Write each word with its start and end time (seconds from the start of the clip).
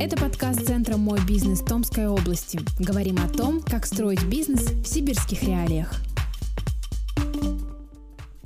Это 0.00 0.16
подкаст 0.16 0.64
Центра 0.64 0.96
«Мой 0.96 1.18
бизнес» 1.26 1.60
Томской 1.60 2.06
области. 2.06 2.60
Говорим 2.78 3.16
о 3.18 3.28
том, 3.28 3.60
как 3.60 3.84
строить 3.84 4.24
бизнес 4.26 4.70
в 4.70 4.84
сибирских 4.86 5.42
реалиях. 5.42 5.92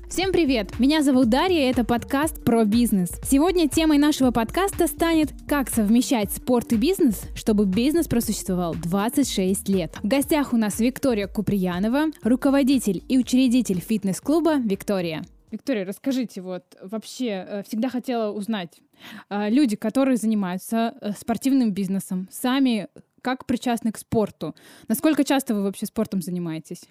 Всем 0.08 0.32
привет! 0.32 0.78
Меня 0.78 1.02
зовут 1.02 1.28
Дарья, 1.28 1.68
и 1.68 1.70
это 1.70 1.84
подкаст 1.84 2.42
про 2.42 2.64
бизнес. 2.64 3.20
Сегодня 3.22 3.68
темой 3.68 3.98
нашего 3.98 4.30
подкаста 4.30 4.86
станет 4.86 5.34
«Как 5.46 5.68
совмещать 5.68 6.32
спорт 6.32 6.72
и 6.72 6.76
бизнес, 6.76 7.22
чтобы 7.34 7.66
бизнес 7.66 8.08
просуществовал 8.08 8.74
26 8.74 9.68
лет». 9.68 9.98
В 10.02 10.08
гостях 10.08 10.54
у 10.54 10.56
нас 10.56 10.80
Виктория 10.80 11.26
Куприянова, 11.26 12.06
руководитель 12.22 13.04
и 13.10 13.18
учредитель 13.18 13.80
фитнес-клуба 13.80 14.56
«Виктория». 14.56 15.22
Виктория, 15.52 15.84
расскажите, 15.84 16.40
вот 16.40 16.64
вообще 16.80 17.46
э, 17.46 17.62
всегда 17.68 17.90
хотела 17.90 18.32
узнать, 18.32 18.80
люди, 19.48 19.76
которые 19.76 20.16
занимаются 20.16 20.94
э, 21.00 21.12
спортивным 21.12 21.72
бизнесом, 21.72 22.28
сами 22.30 22.88
как 23.22 23.46
причастны 23.46 23.92
к 23.92 23.98
спорту? 23.98 24.54
Насколько 24.88 25.24
часто 25.24 25.54
вы 25.54 25.62
вообще 25.62 25.86
спортом 25.86 26.22
занимаетесь? 26.22 26.82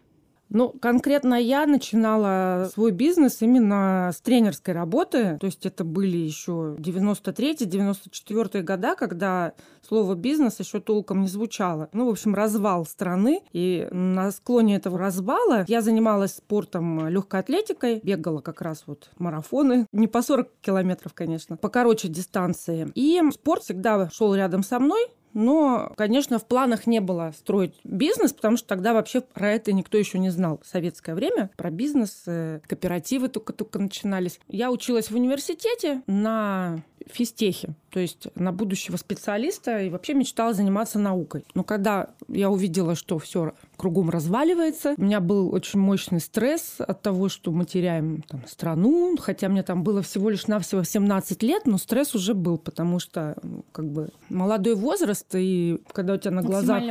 Ну, 0.53 0.69
конкретно 0.69 1.35
я 1.35 1.65
начинала 1.65 2.69
свой 2.73 2.91
бизнес 2.91 3.41
именно 3.41 4.11
с 4.13 4.19
тренерской 4.21 4.73
работы. 4.73 5.37
То 5.39 5.47
есть 5.47 5.65
это 5.65 5.83
были 5.83 6.17
еще 6.17 6.75
93-94 6.77 8.61
года, 8.61 8.95
когда 8.95 9.53
слово 9.87 10.15
бизнес 10.15 10.59
еще 10.59 10.81
толком 10.81 11.21
не 11.21 11.27
звучало. 11.27 11.89
Ну, 11.93 12.07
в 12.07 12.09
общем, 12.09 12.35
развал 12.35 12.85
страны. 12.85 13.41
И 13.53 13.87
на 13.91 14.31
склоне 14.31 14.75
этого 14.75 14.99
развала 14.99 15.63
я 15.67 15.81
занималась 15.81 16.35
спортом 16.35 17.07
легкой 17.07 17.39
атлетикой, 17.39 18.01
бегала 18.03 18.41
как 18.41 18.61
раз 18.61 18.83
вот 18.87 19.09
марафоны. 19.17 19.87
Не 19.93 20.07
по 20.07 20.21
40 20.21 20.49
километров, 20.61 21.13
конечно, 21.13 21.55
покороче 21.55 22.09
дистанции. 22.09 22.91
И 22.93 23.21
спорт 23.31 23.63
всегда 23.63 24.09
шел 24.09 24.35
рядом 24.35 24.63
со 24.63 24.79
мной. 24.79 25.07
Но, 25.33 25.91
конечно, 25.95 26.39
в 26.39 26.45
планах 26.45 26.87
не 26.87 26.99
было 26.99 27.33
строить 27.37 27.73
бизнес, 27.83 28.33
потому 28.33 28.57
что 28.57 28.67
тогда 28.67 28.93
вообще 28.93 29.21
про 29.21 29.51
это 29.51 29.71
никто 29.73 29.97
еще 29.97 30.19
не 30.19 30.29
знал. 30.29 30.59
В 30.63 30.67
советское 30.67 31.15
время 31.15 31.49
про 31.57 31.71
бизнес, 31.71 32.23
э, 32.25 32.59
кооперативы 32.67 33.29
только-только 33.29 33.79
начинались. 33.79 34.39
Я 34.47 34.71
училась 34.71 35.09
в 35.09 35.15
университете 35.15 36.01
на 36.07 36.83
физтехе, 37.11 37.75
то 37.91 37.99
есть 37.99 38.27
на 38.35 38.51
будущего 38.51 38.97
специалиста 38.97 39.79
и 39.79 39.89
вообще 39.89 40.13
мечтала 40.13 40.53
заниматься 40.53 40.97
наукой. 40.97 41.43
Но 41.53 41.63
когда 41.63 42.09
я 42.27 42.49
увидела, 42.49 42.95
что 42.95 43.19
все 43.19 43.53
кругом 43.77 44.09
разваливается, 44.09 44.95
у 44.97 45.01
меня 45.01 45.19
был 45.19 45.53
очень 45.53 45.79
мощный 45.79 46.19
стресс 46.19 46.75
от 46.79 47.01
того, 47.01 47.29
что 47.29 47.51
мы 47.51 47.65
теряем 47.65 48.23
там, 48.23 48.45
страну, 48.47 49.17
хотя 49.19 49.49
мне 49.49 49.63
там 49.63 49.83
было 49.83 50.01
всего 50.01 50.29
лишь 50.29 50.47
навсего 50.47 50.83
17 50.83 51.43
лет, 51.43 51.65
но 51.65 51.77
стресс 51.77 52.15
уже 52.15 52.33
был, 52.33 52.57
потому 52.57 52.99
что 52.99 53.35
ну, 53.43 53.65
как 53.71 53.85
бы 53.89 54.09
молодой 54.29 54.75
возраст, 54.75 55.25
и 55.35 55.81
когда 55.91 56.13
у 56.13 56.17
тебя 56.17 56.31
на 56.31 56.43
глазах... 56.43 56.81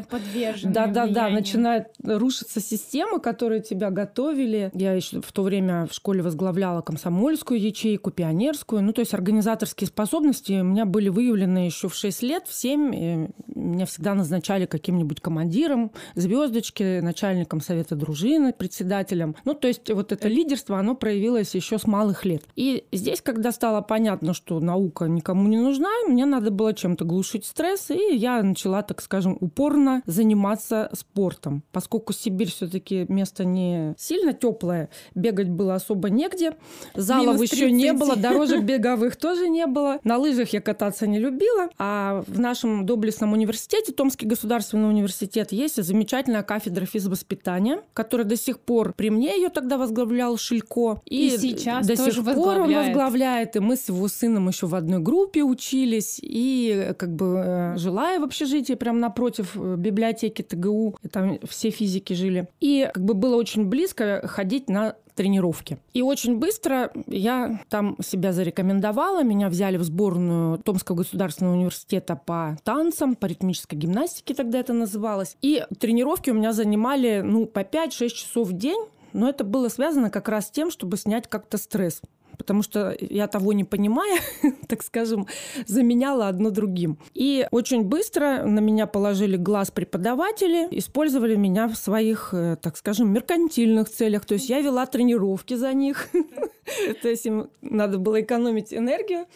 Да, 0.73 0.87
да, 0.87 1.07
да, 1.07 1.29
начинает 1.29 1.89
рушиться 2.03 2.61
система, 2.61 3.21
которую 3.21 3.63
тебя 3.63 3.91
готовили. 3.91 4.71
Я 4.75 4.93
еще 4.93 5.21
в 5.21 5.33
то 5.33 5.43
время 5.43 5.87
в 5.87 5.95
школе 5.95 6.23
возглавляла 6.23 6.83
комсомольскую 6.83 7.61
ячейку, 7.61 8.11
пионерскую, 8.11 8.83
ну 8.83 8.93
то 8.93 9.01
есть 9.01 9.15
организаторские 9.15 9.89
способности 9.89 10.10
у 10.19 10.65
меня 10.65 10.85
были 10.85 11.09
выявлены 11.09 11.67
еще 11.67 11.89
в 11.89 11.95
6 11.95 12.23
лет, 12.23 12.45
в 12.47 12.55
7. 12.55 13.29
Меня 13.55 13.87
всегда 13.87 14.15
назначали 14.15 14.67
каким-нибудь 14.67 15.21
командиром, 15.21 15.93
звездочки, 16.15 17.01
начальником 17.01 17.61
совета 17.61 17.95
дружины, 17.95 18.53
председателем. 18.53 19.37
Ну, 19.45 19.55
то 19.55 19.69
есть 19.69 19.91
вот 19.91 20.13
это 20.13 20.29
лидерство, 20.29 20.79
оно 20.79 20.95
проявилось 20.95 21.55
еще 21.55 21.79
с 21.79 21.87
малых 21.87 22.25
лет. 22.25 22.43
И 22.57 22.85
здесь, 22.93 23.21
когда 23.21 23.53
стало 23.53 23.81
понятно, 23.81 24.35
что 24.35 24.61
наука 24.61 25.07
никому 25.07 25.49
не 25.49 25.59
нужна, 25.59 25.91
мне 26.07 26.27
надо 26.27 26.51
было 26.51 26.75
чем-то 26.75 27.05
глушить 27.05 27.45
стресс, 27.45 27.91
и 27.91 28.15
я 28.17 28.43
начала, 28.43 28.83
так 28.83 29.03
скажем, 29.03 29.37
упорно 29.41 30.03
заниматься 30.07 30.91
спортом. 30.93 31.63
Поскольку 31.73 32.13
Сибирь 32.13 32.51
все-таки 32.51 33.07
место 33.09 33.45
не 33.45 33.95
сильно 33.99 34.33
теплое, 34.33 34.91
бегать 35.15 35.49
было 35.49 35.75
особо 35.75 36.11
негде, 36.11 36.55
залов 36.95 37.41
еще 37.41 37.71
не 37.71 37.93
было, 37.93 38.17
дорожек 38.17 38.63
беговых 38.65 39.17
тоже 39.17 39.49
не 39.49 39.67
было, 39.67 39.90
на 40.05 40.19
лыжах 40.19 40.51
я 40.51 40.61
кататься 40.61 41.07
не 41.07 41.19
любила, 41.19 41.69
а 41.79 42.23
в 42.27 42.39
нашем 42.39 42.87
доблестном 42.87 43.33
университете, 43.33 43.93
Томский 43.93 44.27
государственный 44.27 44.89
университет, 44.89 45.53
есть 45.53 45.83
замечательная 45.83 46.43
кафедра 46.43 46.87
физвоспитания, 46.87 47.81
которая 47.95 48.27
до 48.27 48.37
сих 48.37 48.61
пор 48.61 48.93
при 48.97 49.11
мне 49.11 49.37
ее 49.37 49.49
тогда 49.49 49.79
возглавлял 49.79 50.37
Шилько. 50.37 51.01
И, 51.05 51.29
и 51.29 51.39
сейчас 51.39 51.87
до 51.87 51.97
тоже 51.97 52.23
сих 52.23 52.35
пор 52.35 52.61
он 52.61 52.75
возглавляет. 52.75 53.57
И 53.57 53.61
мы 53.61 53.77
с 53.77 53.89
его 53.89 54.09
сыном 54.09 54.49
еще 54.49 54.67
в 54.67 54.75
одной 54.75 55.01
группе 55.01 55.43
учились. 55.43 56.19
И 56.23 56.93
как 56.99 57.15
бы 57.15 57.43
э, 57.45 57.77
жила 57.77 58.13
я 58.13 58.21
в 58.21 58.25
общежитии 58.25 58.75
прямо 58.75 58.99
напротив 58.99 59.53
э, 59.55 59.77
библиотеки 59.77 60.43
ТГУ. 60.43 60.97
И 61.03 61.09
там 61.09 61.39
все 61.49 61.71
физики 61.71 62.13
жили. 62.13 62.49
И 62.61 62.89
как 62.93 63.05
бы 63.05 63.15
было 63.15 63.37
очень 63.37 63.67
близко 63.67 64.23
ходить 64.27 64.69
на 64.69 64.97
тренировки. 65.15 65.79
И 65.93 66.03
очень 66.03 66.39
быстро 66.39 66.91
я 67.07 67.61
там 67.69 67.97
себя 68.03 68.33
зарекомендовала. 68.33 69.23
Меня 69.23 69.49
взяли 69.49 69.77
в 69.77 69.83
сборную 69.83 70.59
Томского 70.59 70.97
государственного 70.97 71.55
университета 71.55 72.17
по 72.17 72.57
танцам, 72.65 73.15
по 73.15 73.27
ритмической 73.27 73.79
гимнастике 73.79 74.35
тогда 74.35 74.59
это 74.59 74.73
называлось. 74.73 75.37
И 75.43 75.65
тренировки 75.79 76.31
у 76.31 76.35
меня 76.35 76.53
занимали 76.53 77.21
ну, 77.25 77.47
по 77.47 77.61
5-6 77.61 78.09
часов 78.09 78.49
в 78.49 78.53
день. 78.53 78.81
Но 79.13 79.29
это 79.29 79.43
было 79.43 79.69
связано 79.69 80.09
как 80.09 80.29
раз 80.29 80.47
с 80.47 80.51
тем, 80.51 80.71
чтобы 80.71 80.97
снять 80.97 81.29
как-то 81.29 81.59
стресс 81.59 82.01
потому 82.41 82.63
что 82.63 82.97
я 82.99 83.27
того 83.27 83.53
не 83.53 83.65
понимая, 83.65 84.19
так 84.67 84.83
скажем, 84.83 85.27
заменяла 85.67 86.29
одно 86.29 86.49
другим. 86.49 86.99
И 87.13 87.47
очень 87.51 87.85
быстро 87.85 88.45
на 88.45 88.61
меня 88.61 88.87
положили 88.87 89.37
глаз 89.37 89.71
преподаватели, 89.71 90.69
использовали 90.71 91.37
меня 91.37 91.69
в 91.69 91.77
своих, 91.77 92.31
э, 92.33 92.57
так 92.63 92.79
скажем, 92.79 93.13
меркантильных 93.13 93.91
целях. 93.91 94.25
То 94.25 94.35
есть 94.35 94.49
я 94.49 94.63
вела 94.63 94.87
тренировки 94.87 95.53
за 95.53 95.75
них. 95.75 96.09
То 97.03 97.11
есть 97.11 97.27
им 97.27 97.51
надо 97.61 97.99
было 97.99 98.23
экономить 98.23 98.73
энергию 98.73 99.27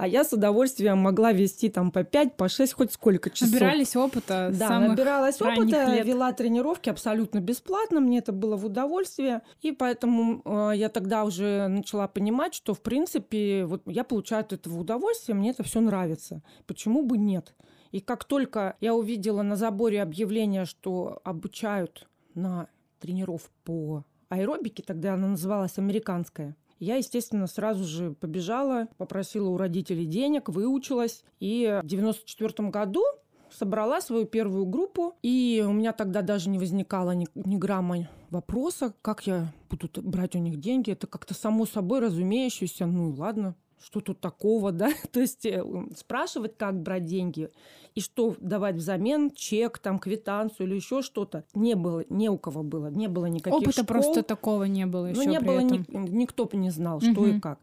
а 0.00 0.06
я 0.06 0.24
с 0.24 0.32
удовольствием 0.32 0.96
могла 0.96 1.32
вести 1.32 1.68
там 1.68 1.90
по 1.90 2.04
5, 2.04 2.34
по 2.34 2.48
6, 2.48 2.72
хоть 2.72 2.90
сколько 2.90 3.28
часов. 3.28 3.52
Набирались 3.52 3.94
опыта 3.96 4.50
Да, 4.50 4.80
набиралась 4.80 5.42
опыта, 5.42 5.92
лет. 5.92 6.06
вела 6.06 6.32
тренировки 6.32 6.88
абсолютно 6.88 7.40
бесплатно, 7.40 8.00
мне 8.00 8.20
это 8.20 8.32
было 8.32 8.56
в 8.56 8.64
удовольствие, 8.64 9.42
и 9.60 9.72
поэтому 9.72 10.40
э, 10.46 10.72
я 10.76 10.88
тогда 10.88 11.24
уже 11.24 11.68
начала 11.68 12.08
понимать, 12.08 12.49
что, 12.54 12.74
в 12.74 12.82
принципе, 12.82 13.64
вот 13.64 13.82
я 13.86 14.04
получаю 14.04 14.42
от 14.42 14.52
этого 14.52 14.78
удовольствие, 14.78 15.36
мне 15.36 15.50
это 15.50 15.62
все 15.62 15.80
нравится. 15.80 16.42
Почему 16.66 17.02
бы 17.02 17.18
нет? 17.18 17.54
И 17.92 18.00
как 18.00 18.24
только 18.24 18.76
я 18.80 18.94
увидела 18.94 19.42
на 19.42 19.56
заборе 19.56 20.02
объявление, 20.02 20.64
что 20.64 21.20
обучают 21.24 22.08
на 22.34 22.68
тренеров 23.00 23.50
по 23.64 24.04
аэробике, 24.28 24.82
тогда 24.82 25.14
она 25.14 25.28
называлась 25.28 25.78
американская, 25.78 26.56
я, 26.80 26.96
естественно, 26.96 27.46
сразу 27.46 27.84
же 27.84 28.12
побежала, 28.12 28.88
попросила 28.96 29.50
у 29.50 29.58
родителей 29.58 30.06
денег, 30.06 30.48
выучилась. 30.48 31.24
И 31.38 31.78
в 31.82 31.86
94 31.86 32.70
году 32.70 33.04
собрала 33.52 34.00
свою 34.00 34.26
первую 34.26 34.66
группу, 34.66 35.14
и 35.22 35.64
у 35.66 35.72
меня 35.72 35.92
тогда 35.92 36.22
даже 36.22 36.48
не 36.48 36.58
возникало 36.58 37.12
ни, 37.12 37.26
ни 37.34 37.56
грамма 37.56 38.08
вопроса, 38.30 38.94
как 39.02 39.26
я 39.26 39.52
буду 39.68 39.88
брать 40.02 40.34
у 40.36 40.38
них 40.38 40.58
деньги. 40.58 40.90
Это 40.90 41.06
как-то 41.06 41.34
само 41.34 41.66
собой 41.66 42.00
разумеющееся. 42.00 42.86
Ну 42.86 43.14
ладно, 43.16 43.54
что 43.82 44.00
тут 44.00 44.20
такого, 44.20 44.72
да? 44.72 44.90
То 45.12 45.20
есть 45.20 45.44
э, 45.46 45.62
спрашивать, 45.96 46.56
как 46.56 46.80
брать 46.80 47.04
деньги 47.04 47.50
и 47.94 48.00
что 48.00 48.36
давать 48.40 48.76
взамен, 48.76 49.30
чек, 49.32 49.78
там, 49.78 49.98
квитанцию 49.98 50.68
или 50.68 50.76
еще 50.76 51.02
что-то, 51.02 51.44
не 51.54 51.74
было, 51.74 52.04
не 52.08 52.28
у 52.28 52.38
кого 52.38 52.62
было, 52.62 52.86
не 52.88 53.08
было 53.08 53.26
никаких 53.26 53.58
Опыта 53.58 53.82
школ. 53.82 53.86
просто 53.86 54.22
такого 54.22 54.64
не 54.64 54.86
было 54.86 55.06
еще 55.06 55.24
Ну, 55.24 55.30
не 55.30 55.40
было, 55.40 55.60
этом. 55.60 55.84
Ни, 55.88 56.08
никто 56.10 56.44
бы 56.44 56.56
не 56.56 56.70
знал, 56.70 57.00
что 57.00 57.20
угу. 57.20 57.26
и 57.26 57.40
как. 57.40 57.58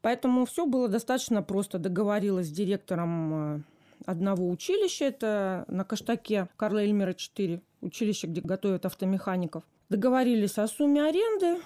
Поэтому 0.00 0.46
все 0.46 0.66
было 0.66 0.88
достаточно 0.88 1.42
просто. 1.42 1.78
Договорилась 1.78 2.46
с 2.46 2.50
директором 2.50 3.56
э, 3.56 3.60
одного 4.04 4.48
училища, 4.48 5.06
это 5.06 5.64
на 5.68 5.84
Каштаке 5.84 6.48
Карла 6.56 6.78
Эльмера 6.78 7.14
4, 7.14 7.60
училище, 7.80 8.26
где 8.26 8.40
готовят 8.40 8.86
автомехаников. 8.86 9.64
Договорились 9.88 10.58
о 10.58 10.66
сумме 10.66 11.02
аренды, 11.04 11.60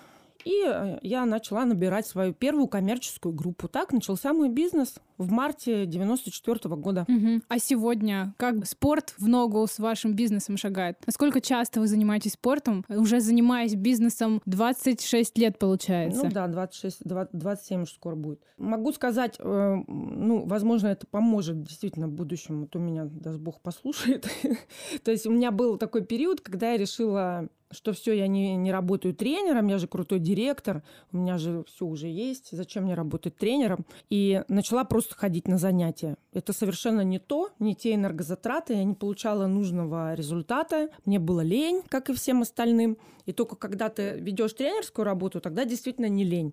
и 0.45 0.65
э, 0.67 0.99
я 1.03 1.25
начала 1.25 1.65
набирать 1.65 2.07
свою 2.07 2.33
первую 2.33 2.69
коммерческую 2.69 3.35
группу. 3.35 3.69
Так 3.69 3.93
начался 3.93 4.33
мой 4.33 4.49
бизнес 4.49 4.97
в 5.19 5.31
марте 5.31 5.87
94 5.87 6.59
-го 6.65 6.77
года. 6.77 7.05
Угу. 7.09 7.43
А 7.49 7.59
сегодня 7.59 8.35
как 8.39 8.67
спорт 8.67 9.15
в 9.19 9.29
ногу 9.29 9.67
с 9.67 9.79
вашим 9.79 10.15
бизнесом 10.15 10.57
шагает? 10.57 10.97
Насколько 11.07 11.41
часто 11.41 11.81
вы 11.81 11.87
занимаетесь 11.87 12.33
спортом? 12.33 12.85
Уже 12.89 13.21
занимаясь 13.21 13.75
бизнесом 13.75 14.41
26 14.47 15.39
лет, 15.39 15.59
получается. 15.59 16.25
Ну 16.25 16.31
да, 16.31 16.47
26, 16.47 17.05
20, 17.05 17.39
27 17.39 17.83
уже 17.83 17.93
скоро 17.93 18.17
будет. 18.17 18.41
Могу 18.57 18.93
сказать, 18.93 19.37
э, 19.39 19.77
ну, 19.87 20.47
возможно, 20.47 20.89
это 20.89 21.07
поможет 21.07 21.63
действительно 21.63 22.09
в 22.09 22.13
будущем. 22.13 22.63
Вот 22.63 22.75
у 22.77 22.79
меня, 22.79 23.05
даст 23.05 23.39
Бог, 23.39 23.61
послушает. 23.61 24.27
То 25.05 25.11
есть 25.11 25.27
у 25.27 25.31
меня 25.31 25.51
был 25.51 25.77
такой 25.77 26.05
период, 26.05 26.41
когда 26.41 26.73
я 26.73 26.79
решила 26.79 27.49
что 27.71 27.93
все, 27.93 28.13
я 28.13 28.27
не, 28.27 28.57
не 28.57 28.73
работаю 28.73 29.15
тренером, 29.15 29.69
я 29.69 29.79
же 29.79 29.87
крутой 29.87 30.19
директор, 30.19 30.83
у 31.13 31.19
меня 31.19 31.39
же 31.39 31.65
все 31.65 31.87
уже 31.87 32.09
есть, 32.09 32.49
зачем 32.51 32.85
мне 32.85 32.95
работать 32.95 33.37
тренером? 33.37 33.85
И 34.09 34.43
начала 34.49 34.85
просто 34.85 35.15
ходить 35.15 35.47
на 35.49 35.59
занятия. 35.59 36.17
Это 36.33 36.53
совершенно 36.53 37.03
не 37.03 37.19
то, 37.19 37.51
не 37.59 37.75
те 37.75 37.95
энергозатраты, 37.95 38.75
я 38.75 38.85
не 38.85 38.95
получала 38.95 39.47
нужного 39.47 40.15
результата, 40.15 40.89
мне 41.05 41.19
было 41.19 41.41
лень, 41.41 41.83
как 41.89 42.11
и 42.11 42.15
всем 42.15 42.43
остальным. 42.43 42.99
И 43.27 43.33
только 43.33 43.55
когда 43.55 43.89
ты 43.89 44.19
ведешь 44.19 44.55
тренерскую 44.55 45.05
работу, 45.05 45.41
тогда 45.41 45.65
действительно 45.65 46.07
не 46.07 46.25
лень. 46.25 46.53